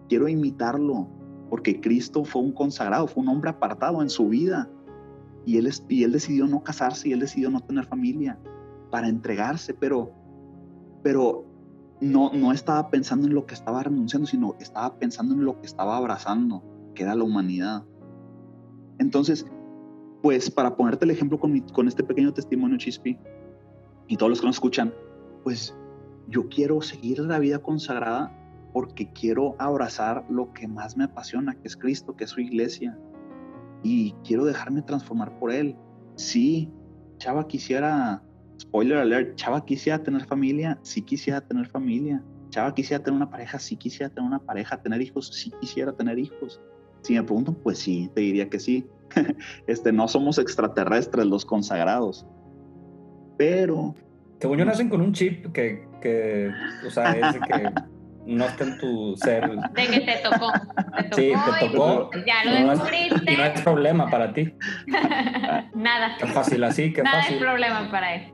[0.09, 1.07] Quiero imitarlo
[1.49, 4.69] porque Cristo fue un consagrado, fue un hombre apartado en su vida.
[5.45, 8.37] Y él, y él decidió no casarse y él decidió no tener familia
[8.89, 10.11] para entregarse, pero,
[11.03, 11.45] pero
[12.01, 15.65] no, no estaba pensando en lo que estaba renunciando, sino estaba pensando en lo que
[15.65, 17.83] estaba abrazando, que era la humanidad.
[18.99, 19.45] Entonces,
[20.21, 23.17] pues para ponerte el ejemplo con, con este pequeño testimonio, Chispi,
[24.07, 24.93] y todos los que nos escuchan,
[25.43, 25.75] pues
[26.27, 28.33] yo quiero seguir la vida consagrada
[28.73, 32.97] porque quiero abrazar lo que más me apasiona, que es Cristo, que es su iglesia,
[33.83, 35.75] y quiero dejarme transformar por Él.
[36.15, 36.71] Sí,
[37.17, 38.21] Chava quisiera,
[38.59, 42.21] spoiler alert, Chava quisiera tener familia, sí quisiera tener familia.
[42.49, 46.17] Chava quisiera tener una pareja, sí quisiera tener una pareja, tener hijos, sí quisiera tener
[46.17, 46.61] hijos.
[47.01, 48.85] Si me preguntan, pues sí, te diría que sí.
[49.67, 52.25] este, no somos extraterrestres los consagrados.
[53.37, 53.95] Pero
[54.39, 56.51] Según yo nacen con un chip que, que
[56.85, 57.71] o sea, es de que
[58.25, 59.49] no está en tu ser.
[59.49, 60.51] De que te tocó.
[60.51, 62.09] Te tocó, Sí, te y tocó.
[62.25, 63.33] ya lo no es- descubriste.
[63.33, 64.53] Y no es problema para ti.
[65.75, 66.17] Nada.
[66.19, 67.39] Qué fácil así, qué Nada es fácil.
[67.39, 68.33] problema para él.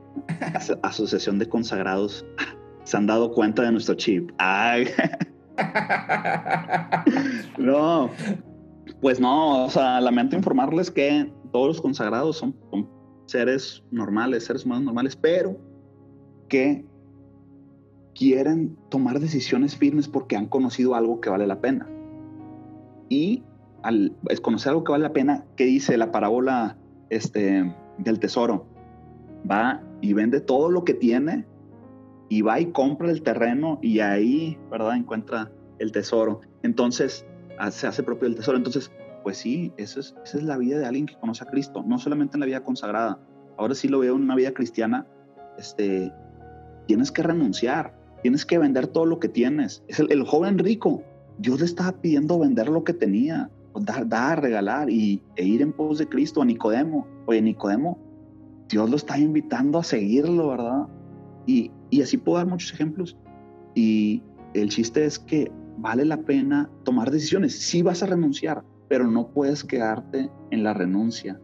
[0.54, 2.24] Aso- Asociación de Consagrados
[2.84, 4.30] se han dado cuenta de nuestro chip.
[4.38, 4.86] Ay,
[7.58, 8.10] no,
[9.00, 12.54] pues no, o sea, lamento informarles que todos los consagrados son,
[13.26, 15.56] seres normales, seres humanos normales, pero
[16.48, 16.84] que
[18.14, 21.88] quieren tomar decisiones firmes porque han conocido algo que vale la pena.
[23.08, 23.42] Y
[23.82, 26.76] al conocer algo que vale la pena, ¿qué dice la parábola
[27.10, 28.66] este, del tesoro?
[29.50, 31.46] Va y vende todo lo que tiene
[32.28, 34.96] y va y compra el terreno y ahí, ¿verdad?
[34.96, 36.40] Encuentra el tesoro.
[36.62, 37.26] Entonces,
[37.70, 38.56] se hace propio el tesoro.
[38.56, 38.90] Entonces,
[39.22, 41.98] pues sí, eso es, esa es la vida de alguien que conoce a Cristo, no
[41.98, 43.18] solamente en la vida consagrada.
[43.56, 45.06] Ahora sí lo veo en una vida cristiana,
[45.58, 46.12] este,
[46.86, 49.84] tienes que renunciar, tienes que vender todo lo que tienes.
[49.88, 51.02] Es el, el joven rico.
[51.38, 55.72] Dios le estaba pidiendo vender lo que tenía, dar, dar, regalar y, e ir en
[55.72, 57.06] pos de Cristo a Nicodemo.
[57.26, 57.98] Oye, Nicodemo,
[58.74, 60.88] Dios lo está invitando a seguirlo, ¿verdad?
[61.46, 63.16] Y, y así puedo dar muchos ejemplos.
[63.76, 64.20] Y
[64.52, 67.56] el chiste es que vale la pena tomar decisiones.
[67.56, 71.40] Sí vas a renunciar, pero no puedes quedarte en la renuncia.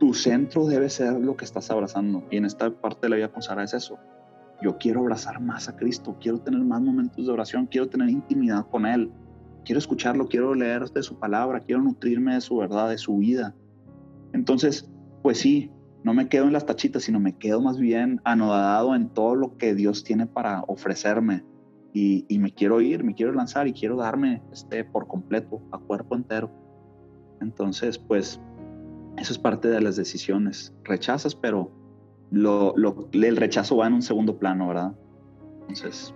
[0.00, 2.24] Tu centro debe ser lo que estás abrazando.
[2.32, 3.96] Y en esta parte de la vida consagrada es eso.
[4.60, 8.66] Yo quiero abrazar más a Cristo, quiero tener más momentos de oración, quiero tener intimidad
[8.68, 9.12] con Él,
[9.64, 13.54] quiero escucharlo, quiero leer de su palabra, quiero nutrirme de su verdad, de su vida.
[14.32, 14.90] Entonces,
[15.22, 15.70] pues sí,
[16.04, 19.56] no me quedo en las tachitas, sino me quedo más bien anodado en todo lo
[19.56, 21.44] que Dios tiene para ofrecerme.
[21.92, 25.78] Y, y me quiero ir, me quiero lanzar y quiero darme este, por completo, a
[25.78, 26.50] cuerpo entero.
[27.40, 28.40] Entonces, pues,
[29.16, 30.74] eso es parte de las decisiones.
[30.84, 31.70] Rechazas, pero
[32.30, 34.92] lo, lo- el rechazo va en un segundo plano, ¿verdad?
[35.62, 36.14] Entonces,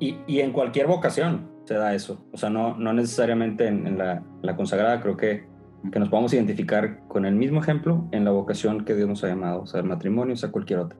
[0.00, 2.24] Y, y en cualquier vocación se da eso.
[2.32, 5.46] O sea, no, no necesariamente en, la consagrada, creo que,
[5.92, 9.28] que nos podemos identificar con el mismo ejemplo en la vocación que Dios nos ha
[9.28, 10.98] llamado, o sea, el matrimonio, o sea, cualquier otra.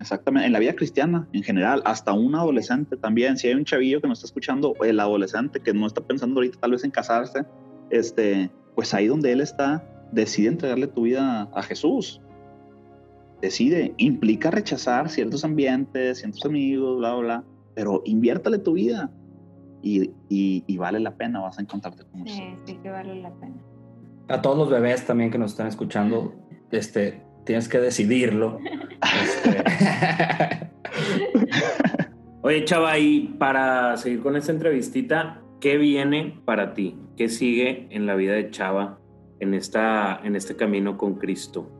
[0.00, 4.00] Exactamente, en la vida cristiana en general, hasta un adolescente también, si hay un chavillo
[4.00, 7.44] que nos está escuchando, el adolescente que no está pensando ahorita tal vez en casarse,
[7.90, 12.20] este, pues ahí donde él está, decide entregarle tu vida a Jesús.
[13.42, 17.44] Decide, implica rechazar ciertos ambientes, ciertos amigos, bla, bla, bla,
[17.74, 19.10] pero inviértale tu vida
[19.82, 23.30] y, y- y vale la pena, vas a encontrarte con Sí, sí que vale la
[23.34, 23.54] pena.
[24.28, 26.34] A todos los bebés también que nos están escuchando,
[26.70, 28.58] este, tienes que decidirlo.
[29.24, 29.62] Este,
[32.42, 36.96] Oye, Chava, y para seguir con esta entrevistita, ¿qué viene para ti?
[37.16, 38.98] ¿Qué sigue en la vida de Chava
[39.40, 41.70] en, esta, en este camino con Cristo?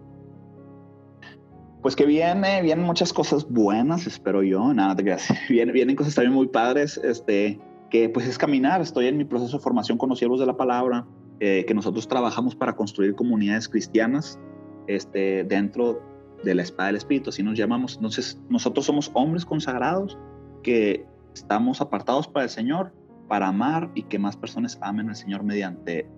[1.82, 5.28] pues que viene, vienen muchas cosas buenas, espero yo, nada, te creas.
[5.48, 9.58] Vienen, vienen cosas también muy padres, este, que pues es caminar, estoy en mi proceso
[9.58, 11.06] de formación con los siervos de la palabra,
[11.40, 14.38] eh, que nosotros trabajamos para construir comunidades cristianas
[14.86, 16.02] este, dentro
[16.42, 17.96] de la espada del Espíritu, así nos llamamos.
[17.96, 20.18] Entonces, nosotros somos hombres consagrados
[20.62, 22.92] que estamos apartados para el Señor,
[23.28, 26.08] para amar y que más personas amen al Señor mediante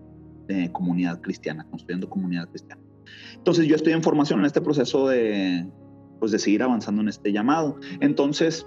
[0.48, 2.82] eh, comunidad cristiana, construyendo comunidad cristiana.
[3.34, 5.66] Entonces yo estoy en formación en este proceso de,
[6.18, 7.78] pues, de seguir avanzando en este llamado.
[8.00, 8.66] Entonces,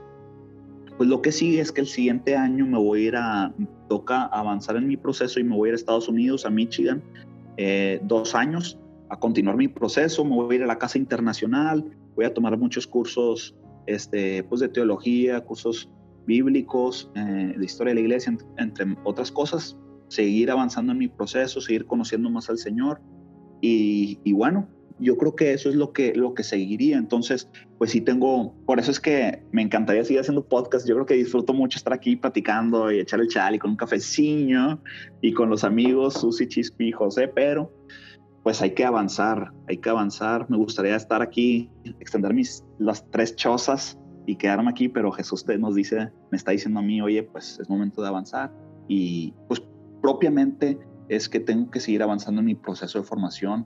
[0.98, 3.54] pues lo que sigue es que el siguiente año me voy a ir a,
[3.94, 7.04] toca avanzar en mi proceso y me voy a ir a Estados Unidos, a Michigan,
[7.58, 8.80] eh, dos años,
[9.10, 11.86] a continuar mi proceso, me voy a ir a la Casa Internacional,
[12.16, 15.92] voy a tomar muchos cursos este, pues de teología, cursos
[16.26, 19.78] bíblicos, eh, de historia de la iglesia, entre otras cosas,
[20.08, 23.00] seguir avanzando en mi proceso, seguir conociendo más al Señor
[23.62, 24.68] y, bueno,
[25.00, 26.98] yo creo que eso es lo que, lo que seguiría.
[26.98, 30.88] Entonces, pues sí tengo, por eso es que me encantaría seguir haciendo podcast.
[30.88, 33.78] Yo creo que disfruto mucho estar aquí platicando y echar el chal y con un
[33.78, 34.80] cafecillo
[35.22, 37.72] y con los amigos Susi, Chispi y José, pero
[38.44, 40.50] pues hay que avanzar, hay que avanzar.
[40.50, 41.70] Me gustaría estar aquí,
[42.00, 46.52] extender mis las tres chozas y quedarme aquí, pero Jesús te nos dice, me está
[46.52, 48.54] diciendo a mí, oye, pues es momento de avanzar
[48.88, 49.62] y pues
[50.02, 50.78] propiamente
[51.10, 53.66] es que tengo que seguir avanzando en mi proceso de formación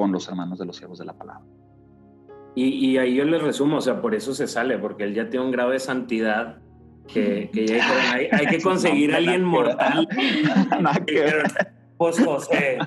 [0.00, 1.44] con los hermanos de los siervos de la palabra.
[2.54, 5.44] Y, ahí yo les resumo, o sea, por eso se sale, porque él ya tiene
[5.44, 6.56] un grado de santidad
[7.06, 10.08] que, ya hay, que conseguir a alguien mortal.
[11.98, 12.78] pues José.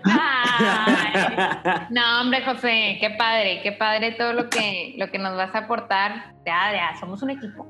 [1.92, 5.60] no, hombre, José, qué padre, qué padre todo lo que, lo que nos vas a
[5.60, 6.34] aportar.
[6.48, 7.68] Ya, ya, somos un equipo.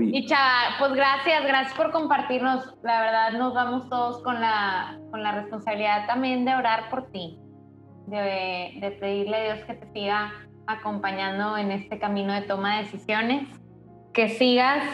[0.00, 2.74] Y Chava, pues gracias, gracias por compartirnos.
[2.82, 7.38] La verdad, nos vamos todos con la, con la responsabilidad también de orar por ti,
[8.10, 10.32] de, de pedirle a Dios que te siga
[10.66, 13.48] acompañando en este camino de toma de decisiones,
[14.12, 14.84] que sigas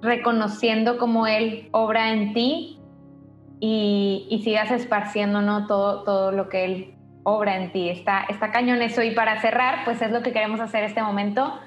[0.00, 2.80] reconociendo cómo Él obra en ti
[3.60, 5.66] y, y sigas esparciendo ¿no?
[5.66, 7.88] todo, todo lo que Él obra en ti.
[7.88, 9.02] Está, está cañón eso.
[9.02, 11.58] Y para cerrar, pues es lo que queremos hacer este momento.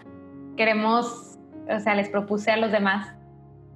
[0.58, 1.32] Queremos
[1.70, 3.14] o sea, les propuse a los demás,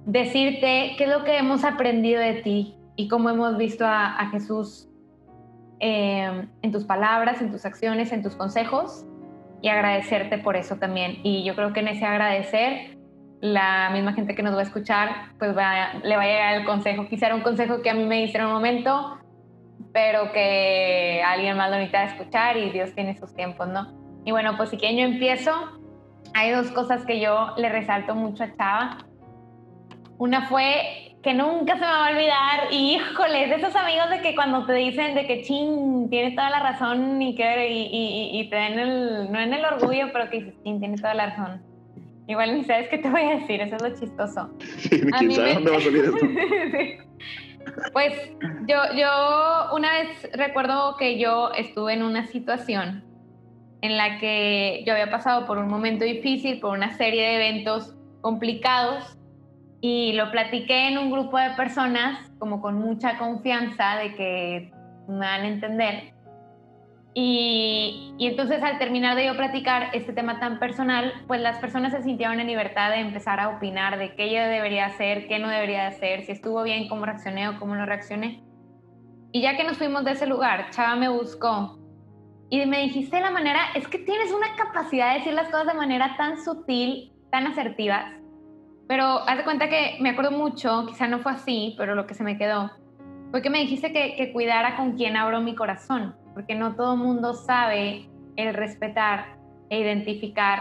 [0.04, 4.88] decirte qué es lo que hemos aprendido de ti y cómo hemos visto a, Jesús
[5.80, 9.04] eh, en tus palabras, en tus acciones, en tus consejos
[9.62, 11.18] y agradecerte por eso también.
[11.22, 12.96] Y yo creo que en ese agradecer,
[13.40, 15.08] la misma gente que nos va a escuchar,
[15.38, 15.56] pues le
[16.16, 17.06] va a llegar el consejo.
[17.08, 19.18] Quizá era un consejo que a mí me en un momento,
[19.92, 23.92] pero que alguien más lo necesita escuchar y Dios tiene sus tiempos, ¿no?
[24.24, 25.52] Y bueno, pues si quieren yo empiezo,
[26.34, 28.98] hay dos cosas que yo le resalto mucho a Chava.
[30.18, 34.20] Una fue que nunca se me va a olvidar, y híjole, de esos amigos de
[34.20, 38.48] que cuando te dicen de que ching, tienes toda la razón y, que, y, y,
[38.48, 41.60] te den el, no en el orgullo, pero que dices, ching, tienes toda la razón.
[42.28, 44.50] Igual ni sabes qué te voy a decir, eso es lo chistoso.
[44.78, 46.26] Sí, ¿quién sabe dónde va a salir esto?
[47.92, 48.14] Pues
[48.68, 53.02] yo, yo una vez recuerdo que yo estuve en una situación
[53.80, 57.96] en la que yo había pasado por un momento difícil, por una serie de eventos
[58.20, 59.15] complicados
[59.88, 64.72] y lo platiqué en un grupo de personas como con mucha confianza de que
[65.06, 66.12] me van a entender.
[67.14, 71.92] Y, y, entonces al terminar de yo platicar este tema tan personal, pues las personas
[71.92, 75.48] se sintieron en libertad de empezar a opinar de qué yo debería hacer, qué no
[75.48, 78.42] debería hacer, si estuvo bien, cómo reaccioné o cómo no reaccioné.
[79.30, 81.78] Y ya que nos fuimos de ese lugar, Chava me buscó
[82.50, 85.68] y me dijiste de la manera, es que tienes una capacidad de decir las cosas
[85.68, 88.25] de manera tan sutil, tan asertivas.
[88.88, 92.14] Pero haz de cuenta que me acuerdo mucho, quizá no fue así, pero lo que
[92.14, 92.70] se me quedó,
[93.30, 96.96] fue que me dijiste que, que cuidara con quién abro mi corazón, porque no todo
[96.96, 99.36] mundo sabe el respetar
[99.70, 100.60] e identificar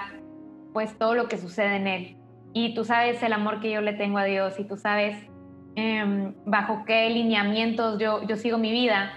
[0.74, 2.18] pues todo lo que sucede en él.
[2.54, 5.16] Y tú sabes el amor que yo le tengo a Dios y tú sabes
[5.76, 9.14] em, bajo qué lineamientos yo, yo sigo mi vida.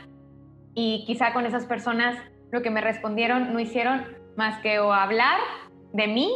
[0.75, 2.17] Y quizá con esas personas
[2.51, 4.05] lo que me respondieron no hicieron
[4.37, 5.39] más que o hablar
[5.93, 6.31] de mí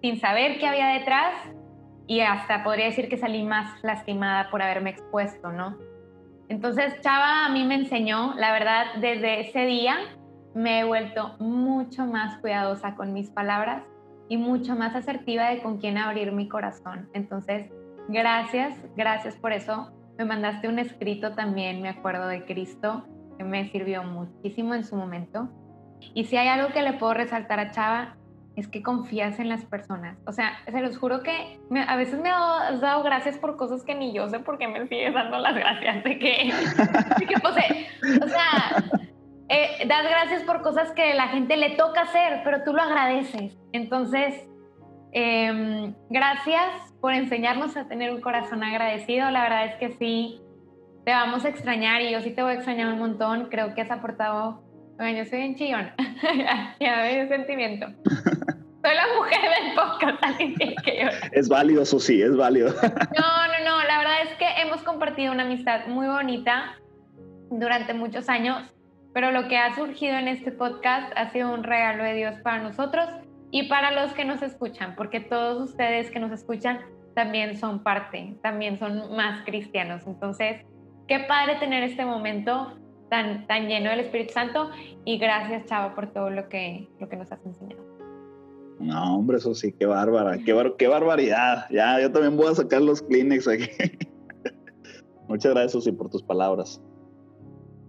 [0.00, 1.32] sin saber qué había detrás
[2.12, 5.78] y hasta podría decir que salí más lastimada por haberme expuesto, ¿no?
[6.50, 9.96] Entonces Chava a mí me enseñó, la verdad, desde ese día
[10.54, 13.82] me he vuelto mucho más cuidadosa con mis palabras
[14.28, 17.08] y mucho más asertiva de con quién abrir mi corazón.
[17.14, 17.70] Entonces,
[18.08, 19.90] gracias, gracias por eso.
[20.18, 23.06] Me mandaste un escrito también, me acuerdo de Cristo,
[23.38, 25.48] me sirvió muchísimo en su momento.
[26.12, 28.16] Y si hay algo que le puedo resaltar a Chava,
[28.56, 30.18] es que confías en las personas.
[30.26, 33.94] O sea, se los juro que a veces me has dado, gracias por cosas que
[33.94, 36.04] ni yo sé por qué me sigues dando las gracias.
[36.04, 36.52] De que,
[37.18, 37.86] de que pues, eh,
[38.22, 38.84] o sea,
[39.48, 43.56] eh, das gracias por cosas que la gente le toca hacer, pero tú lo agradeces.
[43.72, 44.46] Entonces,
[45.12, 49.30] em, gracias por enseñarnos a tener un corazón agradecido.
[49.30, 50.42] La verdad es que sí,
[51.04, 53.48] te vamos a extrañar y yo sí te voy a extrañar un montón.
[53.50, 54.62] Creo que has aportado.
[55.02, 55.90] Bueno, yo soy un chillón.
[56.80, 57.88] ya ves sentimiento.
[58.04, 60.38] Soy la mujer del podcast,
[60.84, 61.08] que yo.
[61.32, 62.68] Es válido, eso sí, es válido.
[62.68, 63.82] no, no, no.
[63.88, 66.76] La verdad es que hemos compartido una amistad muy bonita
[67.50, 68.62] durante muchos años,
[69.12, 72.62] pero lo que ha surgido en este podcast ha sido un regalo de Dios para
[72.62, 73.08] nosotros
[73.50, 76.78] y para los que nos escuchan, porque todos ustedes que nos escuchan
[77.16, 80.06] también son parte, también son más cristianos.
[80.06, 80.64] Entonces,
[81.08, 82.78] qué padre tener este momento
[83.12, 84.70] tan, tan lleno del Espíritu Santo
[85.04, 87.84] y gracias, Chavo, por todo lo que, lo que nos has enseñado.
[88.80, 91.66] No, hombre, eso sí, qué bárbara, qué, qué barbaridad.
[91.70, 93.68] Ya, yo también voy a sacar los Kleenex aquí.
[95.28, 96.80] Muchas gracias, Susi, por tus palabras.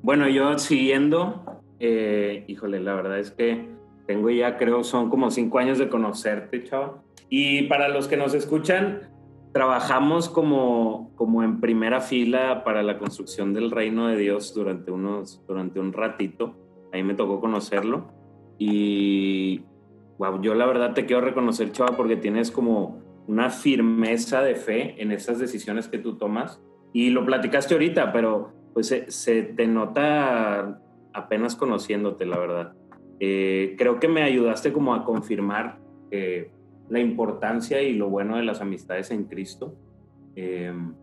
[0.01, 3.69] Bueno, yo siguiendo, eh, híjole, la verdad es que
[4.05, 7.01] tengo ya, creo, son como cinco años de conocerte, chavo.
[7.29, 9.12] Y para los que nos escuchan,
[9.53, 15.41] trabajamos como, como en primera fila para la construcción del reino de Dios durante, unos,
[15.47, 16.55] durante un ratito.
[16.91, 18.07] Ahí me tocó conocerlo.
[18.57, 19.61] Y
[20.17, 25.01] wow, yo la verdad te quiero reconocer, chava, porque tienes como una firmeza de fe
[25.01, 26.59] en esas decisiones que tú tomas.
[26.91, 30.81] Y lo platicaste ahorita, pero pues se, te nota
[31.13, 32.73] apenas conociéndote, la verdad.
[33.19, 35.79] Eh, creo que me ayudaste como a confirmar
[36.89, 39.75] la importancia y lo bueno de las amistades en Cristo.
[40.35, 40.93] Em,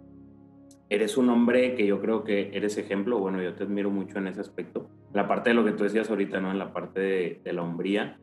[0.88, 4.26] eres un hombre que yo creo que eres ejemplo, bueno, yo te admiro mucho en
[4.26, 4.88] ese aspecto.
[5.12, 6.50] La parte de lo que tú decías ahorita, ¿no?
[6.50, 8.18] En la parte de, la hombría.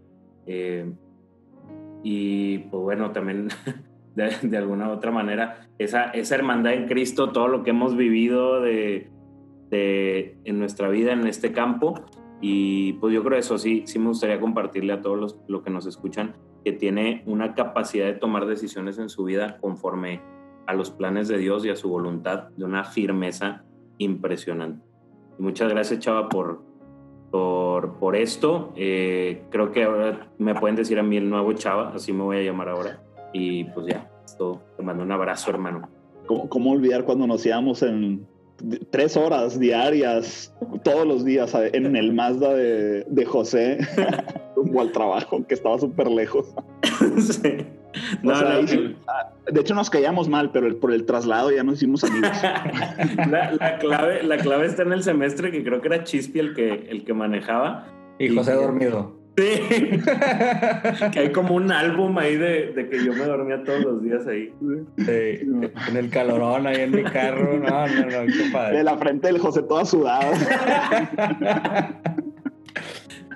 [0.45, 0.91] Eh,
[2.03, 3.47] y pues bueno, también
[4.15, 7.95] de, de, alguna u otra manera, esa, esa hermandad en Cristo, todo lo que hemos
[7.95, 9.09] vivido de,
[9.69, 12.05] de, en nuestra vida en este campo.
[12.39, 15.71] Y pues yo creo eso sí, sí me gustaría compartirle a todos los lo que
[15.71, 16.35] nos escuchan
[16.67, 20.19] que tiene una capacidad de tomar decisiones en su vida conforme
[20.65, 23.63] a los planes de Dios y a su voluntad, de una firmeza
[23.99, 24.85] impresionante.
[25.39, 26.61] Y muchas gracias, Chava, por,
[27.31, 28.73] por, por esto.
[28.75, 32.39] Eh, creo que ahora me pueden decir a mí el nuevo Chava, así me voy
[32.39, 33.01] a llamar ahora.
[33.31, 35.87] Y pues ya, esto, te mando un abrazo, hermano.
[36.25, 38.27] ¿Cómo, cómo olvidar cuando nos íbamos en
[38.89, 40.53] tres horas diarias,
[40.83, 43.77] todos los días en el Mazda de, de José,
[44.77, 46.53] rumbo al trabajo, que estaba súper lejos.
[47.19, 47.65] sí.
[49.51, 52.29] de hecho, nos caíamos mal, pero por el traslado ya nos hicimos amigos.
[53.29, 56.87] la, clave, la clave está en el semestre, que creo que era Chispi el que,
[56.89, 57.87] el que manejaba.
[58.19, 59.15] Y José dormido.
[59.37, 59.61] Sí.
[61.11, 64.25] que hay como un álbum ahí de, de, que yo me dormía todos los días
[64.25, 64.51] ahí.
[64.97, 65.45] Sí.
[65.89, 67.55] En el calorón ahí en mi carro.
[67.59, 68.77] No, no, no, qué padre.
[68.77, 70.31] De la frente del José toda sudada.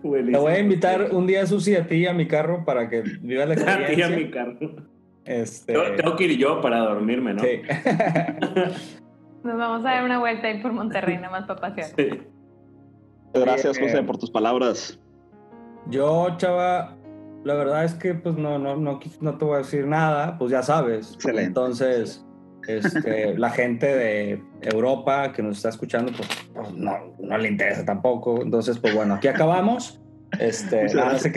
[0.01, 3.47] Te voy a invitar un día, Susi, a ti a mi carro para que vivas
[3.47, 4.05] la experiencia.
[4.05, 4.57] A ti a mi carro.
[5.25, 5.73] Este...
[5.73, 7.43] Tengo que ir yo para dormirme, ¿no?
[7.43, 7.61] Sí.
[9.43, 11.87] Nos vamos a dar una vuelta ahí por Monterrey, nada más para pasear.
[11.95, 12.09] Sí.
[13.33, 14.99] Gracias, José, eh, por tus palabras.
[15.87, 16.95] Yo, chava,
[17.43, 20.51] la verdad es que pues no, no, no, no te voy a decir nada, pues
[20.51, 21.13] ya sabes.
[21.13, 21.47] Excelente.
[21.47, 22.25] Entonces,
[22.67, 27.85] este, la gente de Europa que nos está escuchando, pues, pues no, no, le interesa
[27.85, 28.41] tampoco.
[28.41, 30.01] Entonces, pues bueno, aquí acabamos.
[30.39, 31.31] Este, nada se.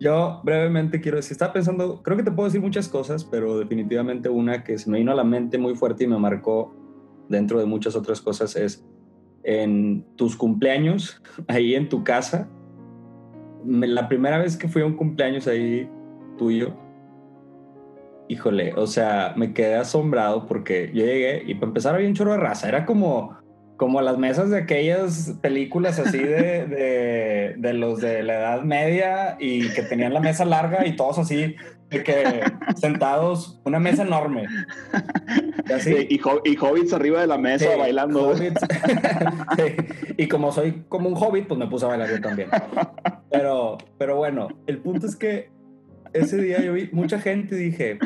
[0.00, 4.28] Yo brevemente quiero decir, estaba pensando, creo que te puedo decir muchas cosas, pero definitivamente
[4.28, 6.74] una que se me vino a la mente muy fuerte y me marcó
[7.28, 8.84] dentro de muchas otras cosas es
[9.44, 12.48] en tus cumpleaños, ahí en tu casa,
[13.66, 15.88] la primera vez que fui a un cumpleaños ahí
[16.36, 16.74] tuyo,
[18.28, 22.32] híjole, o sea, me quedé asombrado porque yo llegué y para empezar había un chorro
[22.32, 23.36] de raza, era como,
[23.76, 29.36] como las mesas de aquellas películas así de, de, de, los de la Edad Media
[29.38, 31.56] y que tenían la mesa larga y todos así,
[31.90, 32.42] de que
[32.76, 34.46] sentados, una mesa enorme.
[35.68, 36.06] Y, así.
[36.08, 38.34] y, hobbits arriba de la mesa bailando.
[40.16, 42.48] y como soy como un hobbit, pues me puse a bailar yo también.
[43.30, 45.50] Pero, pero bueno, el punto es que
[46.14, 47.98] ese día yo vi mucha gente y dije,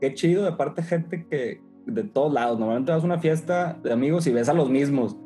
[0.00, 3.92] qué chido, de parte gente que de todos lados, normalmente vas a una fiesta de
[3.92, 5.16] amigos y ves a los mismos.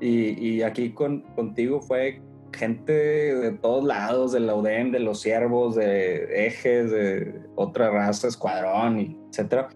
[0.00, 2.22] Y, y aquí con, contigo fue
[2.52, 8.28] gente de todos lados, de la UDEM, de los siervos, de ejes, de otra raza,
[8.28, 9.68] escuadrón, etcétera.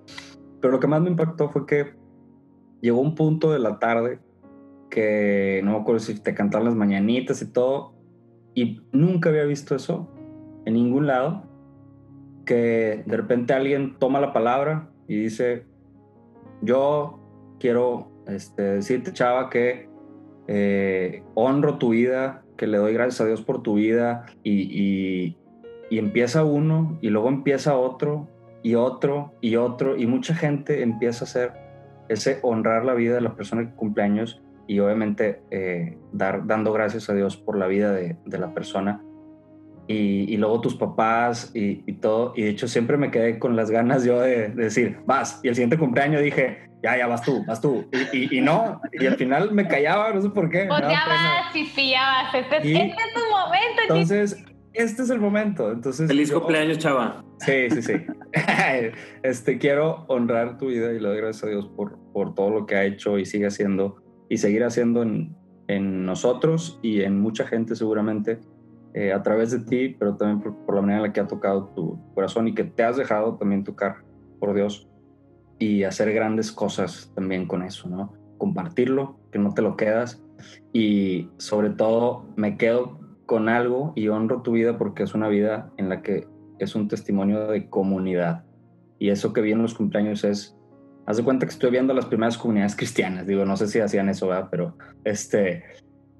[0.61, 1.94] Pero lo que más me impactó fue que
[2.80, 4.20] llegó un punto de la tarde
[4.90, 7.94] que no me acuerdo si te cantaban las mañanitas y todo,
[8.55, 10.09] y nunca había visto eso
[10.66, 11.44] en ningún lado,
[12.51, 15.66] que de repente alguien toma la palabra y dice,
[16.62, 17.20] yo
[17.61, 19.88] quiero este, decirte, chava, que
[20.48, 25.36] eh, honro tu vida, que le doy gracias a Dios por tu vida y,
[25.90, 28.28] y empieza uno y luego empieza otro
[28.64, 31.53] y otro y otro y mucha gente empieza a hacer
[32.09, 36.72] ese honrar la vida de la persona que cumple años y obviamente eh, dar, dando
[36.72, 39.05] gracias a Dios por la vida de, de la persona
[39.91, 42.32] y, y, luego tus papás y, y, todo.
[42.36, 45.49] Y de hecho siempre me quedé con las ganas yo de, de, decir vas y
[45.49, 48.80] el siguiente cumpleaños dije ya ya vas tú vas tú y, y no.
[48.93, 50.66] Y al final me callaba no sé por qué.
[50.68, 55.72] Pues ya vas chifiabas este, este es tu momento entonces este es el momento.
[55.72, 57.24] Entonces, Feliz yo, cumpleaños, chava.
[57.38, 57.95] Sí, sí, sí.
[59.22, 62.66] este, quiero honrar tu vida y le doy gracias a Dios por, por todo lo
[62.66, 65.34] que ha hecho y sigue haciendo y seguir haciendo en,
[65.66, 68.38] en nosotros y en mucha gente seguramente
[68.95, 71.28] eh, a través de ti, pero también por, por, la manera en la que ha
[71.28, 73.97] tocado tu corazón y que te has dejado también tocar
[74.38, 74.88] por Dios
[75.59, 78.12] y hacer grandes cosas también con eso, ¿no?
[78.38, 80.22] Compartirlo, que no te lo quedas
[80.72, 85.70] y sobre todo me quedo con algo y honro tu vida porque es una vida
[85.76, 86.26] en la que
[86.59, 88.45] es un testimonio de comunidad.
[88.99, 90.57] Y eso que vi en los cumpleaños es,
[91.07, 93.26] haz de cuenta que estoy viendo las primeras comunidades cristianas.
[93.26, 94.49] Digo, no sé si hacían eso, ¿verdad?
[94.51, 95.62] Pero, este,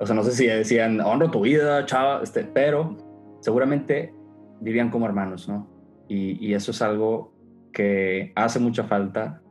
[0.01, 2.96] o sea, no sé si decían, honro tu vida, chava, este, pero
[3.40, 4.14] seguramente
[4.61, 5.68] vivían como hermanos, ¿no?
[6.09, 7.34] Y, y eso es algo
[7.72, 9.42] que hace mucha falta.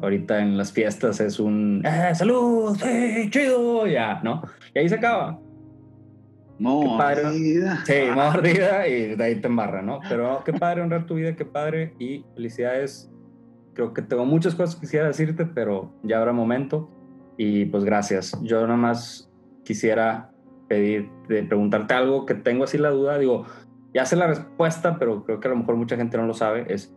[0.00, 4.42] Ahorita en las fiestas es un, eh, salud, sí, chido, ya, ¿no?
[4.74, 5.38] Y ahí se acaba
[6.62, 7.82] Mordida.
[7.84, 9.98] Sí, mordida y de ahí te embarra, ¿no?
[10.08, 13.10] Pero qué padre honrar tu vida, qué padre y felicidades.
[13.74, 16.88] Creo que tengo muchas cosas que quisiera decirte, pero ya habrá momento.
[17.36, 18.38] Y pues gracias.
[18.42, 19.31] Yo nada más
[19.64, 20.30] quisiera
[20.68, 23.18] pedir, de preguntarte algo que tengo así la duda.
[23.18, 23.46] Digo,
[23.94, 26.66] ya sé la respuesta, pero creo que a lo mejor mucha gente no lo sabe.
[26.68, 26.94] Es,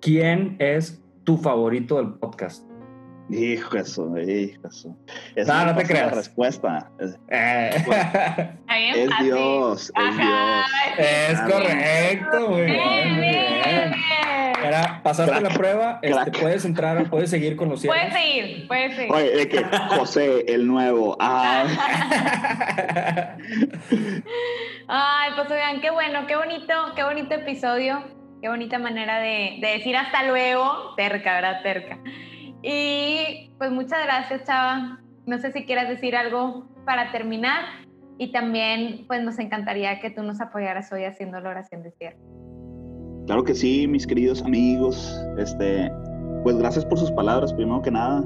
[0.00, 2.68] ¿quién es tu favorito del podcast?
[3.30, 4.96] Hijo eso, hijo eso.
[5.46, 6.10] no, no te creas.
[6.10, 6.90] La respuesta.
[6.98, 7.70] Es, eh.
[8.96, 10.66] es Dios, es Dios.
[10.98, 13.92] Es correcto, muy bien, muy bien.
[14.64, 17.98] Era, pasaste crack, la prueba, este, puedes entrar, puedes seguir con los cielos.
[17.98, 19.12] Puedes seguir, puedes seguir.
[19.12, 21.16] Oye, de que José, el nuevo.
[21.20, 21.64] Ah.
[24.88, 28.02] Ay, pues oigan, qué bueno, qué bonito, qué bonito episodio,
[28.40, 31.62] qué bonita manera de, de decir hasta luego, terca, ¿verdad?
[31.62, 31.98] Terca.
[32.62, 35.00] Y pues muchas gracias, Chava.
[35.26, 37.64] No sé si quieras decir algo para terminar
[38.18, 42.18] y también pues nos encantaría que tú nos apoyaras hoy haciendo la oración de cierre.
[43.28, 45.14] Claro que sí, mis queridos amigos.
[45.36, 45.92] Este,
[46.44, 48.24] pues gracias por sus palabras, primero que nada.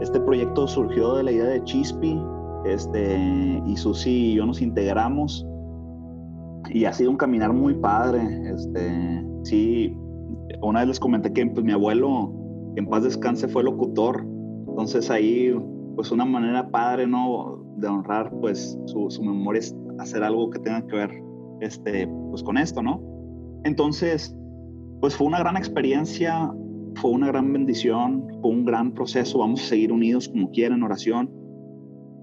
[0.00, 2.16] Este proyecto surgió de la idea de Chispi,
[2.64, 5.44] este, y Susi y yo nos integramos
[6.70, 8.22] y ha sido un caminar muy padre.
[8.54, 9.98] Este, sí,
[10.62, 12.32] una vez les comenté que pues, mi abuelo
[12.76, 14.24] en paz descanse fue locutor.
[14.68, 15.60] Entonces ahí,
[15.96, 17.64] pues una manera padre, ¿no?
[17.78, 21.10] De honrar, pues, su, su memoria es hacer algo que tenga que ver,
[21.62, 23.15] este, pues, con esto, ¿no?
[23.66, 24.32] Entonces,
[25.00, 26.52] pues fue una gran experiencia,
[26.94, 29.40] fue una gran bendición, fue un gran proceso.
[29.40, 31.30] Vamos a seguir unidos como quieran en oración.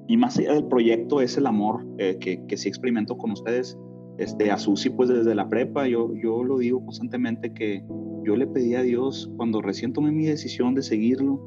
[0.08, 3.78] Y más allá del proyecto es el amor eh, que, que sí experimento con ustedes.
[4.18, 7.84] Este, a Susi, pues desde la prepa, yo, yo lo digo constantemente que
[8.24, 11.42] yo le pedí a Dios, cuando recién tomé mi decisión de seguirlo,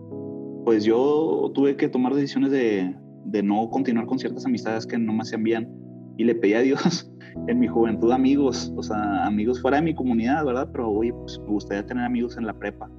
[0.67, 2.95] pues yo tuve que tomar decisiones de,
[3.25, 5.73] de no continuar con ciertas amistades que no me hacían bien.
[6.19, 7.11] Y le pedí a Dios
[7.49, 10.69] en mi juventud amigos, o sea, amigos fuera de mi comunidad, ¿verdad?
[10.73, 12.91] Pero oye, pues me gustaría tener amigos en la prepa.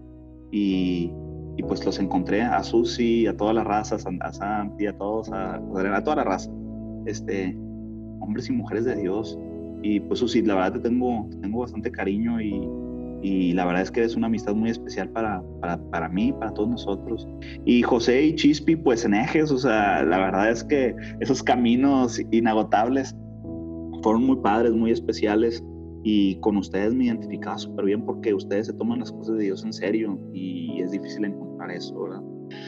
[0.52, 1.12] Y,
[1.58, 5.56] y pues los encontré a Susi, a todas las razas, a Santi, a todos, a,
[5.56, 6.52] a toda la raza.
[7.06, 7.58] Este,
[8.20, 9.38] hombres y mujeres de Dios.
[9.82, 12.68] Y pues Susi, la verdad te tengo, tengo bastante cariño y,
[13.22, 16.54] y la verdad es que es una amistad muy especial para, para, para, mí, para
[16.54, 17.28] todos nosotros.
[17.66, 22.22] Y José y Chispi, pues en ejes, o sea, la verdad es que esos caminos
[22.32, 23.16] inagotables
[24.02, 25.64] fueron muy padres, muy especiales.
[26.04, 29.66] Y con ustedes me identificaba súper bien porque ustedes se toman las cosas de Dios
[29.66, 32.22] en serio y es difícil encontrar eso, ¿verdad?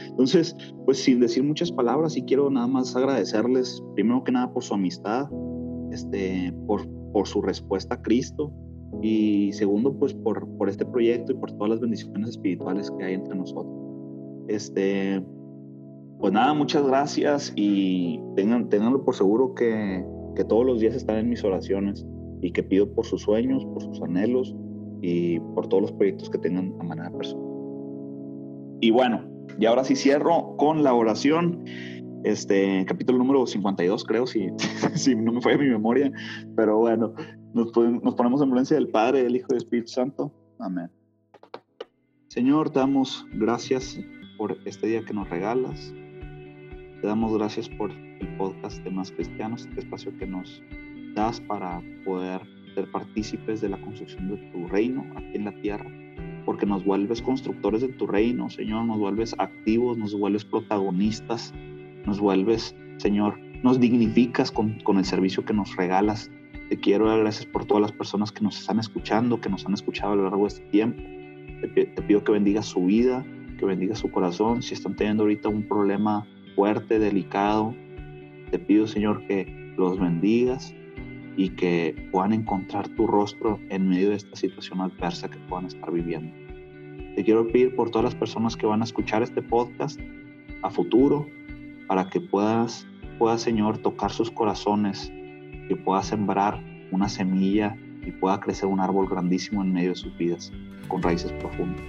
[0.08, 0.54] Entonces,
[0.84, 4.74] pues sin decir muchas palabras, sí quiero nada más agradecerles, primero que nada, por su
[4.74, 5.28] amistad,
[5.90, 8.52] este, por, por su respuesta a Cristo,
[9.02, 13.14] y segundo, pues por, por este proyecto y por todas las bendiciones espirituales que hay
[13.14, 13.74] entre nosotros.
[14.48, 15.24] Este,
[16.18, 20.04] pues nada, muchas gracias y tengan, tenganlo por seguro que,
[20.34, 22.06] que todos los días están en mis oraciones
[22.40, 24.54] y que pido por sus sueños, por sus anhelos
[25.02, 27.46] y por todos los proyectos que tengan a manera personal.
[28.80, 29.24] Y bueno,
[29.58, 31.64] y ahora sí cierro con la oración.
[32.24, 34.48] Este capítulo número 52, creo, si,
[34.94, 36.12] si no me fue mi memoria,
[36.54, 37.14] pero bueno,
[37.54, 40.32] nos, ponemos en violencia del Padre, del Hijo y del Espíritu Santo.
[40.58, 40.90] Amén.
[42.28, 43.98] Señor, te damos gracias
[44.38, 45.92] por este día que nos regalas.
[47.00, 47.90] Te damos gracias por
[48.20, 50.62] el podcast de Más Cristianos, este espacio que nos
[51.14, 52.40] das para poder
[52.74, 55.90] ser partícipes de la construcción de tu reino aquí en la tierra,
[56.44, 61.52] porque nos vuelves constructores de tu reino, Señor, nos vuelves activos, nos vuelves protagonistas,
[62.06, 66.30] nos vuelves, Señor, nos dignificas con, con el servicio que nos regalas.
[66.68, 69.74] Te quiero dar gracias por todas las personas que nos están escuchando, que nos han
[69.74, 71.02] escuchado a lo largo de este tiempo.
[71.74, 73.24] Te, te pido que bendiga su vida,
[73.58, 74.62] que bendiga su corazón.
[74.62, 77.74] Si están teniendo ahorita un problema fuerte, delicado,
[78.50, 79.46] te pido, Señor, que
[79.76, 80.74] los bendigas
[81.36, 85.90] y que puedan encontrar tu rostro en medio de esta situación adversa que puedan estar
[85.90, 86.32] viviendo.
[87.14, 89.98] Te quiero pedir por todas las personas que van a escuchar este podcast
[90.62, 91.26] a futuro,
[91.86, 92.86] para que puedas,
[93.18, 95.10] pueda Señor, tocar sus corazones,
[95.68, 100.16] que pueda sembrar una semilla y pueda crecer un árbol grandísimo en medio de sus
[100.18, 100.52] vidas,
[100.88, 101.82] con raíces profundas.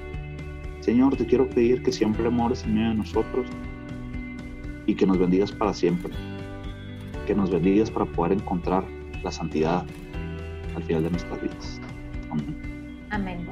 [0.80, 3.46] Señor, te quiero pedir que siempre mores en medio de nosotros
[4.88, 6.12] y que nos bendigas para siempre.
[7.32, 8.84] Que nos bendigas para poder encontrar
[9.24, 9.86] la santidad
[10.76, 11.80] al final de nuestras vidas.
[12.30, 13.08] Amén.
[13.10, 13.48] Amén.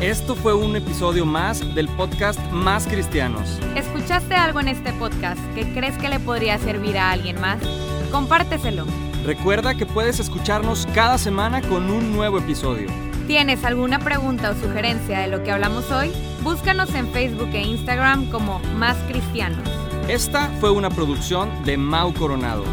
[0.00, 3.60] Esto fue un episodio más del podcast Más Cristianos.
[3.76, 7.62] ¿Escuchaste algo en este podcast que crees que le podría servir a alguien más?
[8.10, 8.84] Compárteselo.
[9.24, 12.88] Recuerda que puedes escucharnos cada semana con un nuevo episodio.
[13.28, 16.10] ¿Tienes alguna pregunta o sugerencia de lo que hablamos hoy?
[16.42, 19.77] Búscanos en Facebook e Instagram como Más Cristianos.
[20.08, 22.64] Esta fue una producción de Mau Coronado.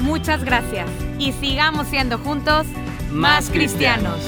[0.00, 2.66] Muchas gracias y sigamos siendo juntos
[3.10, 4.18] Más cristianos.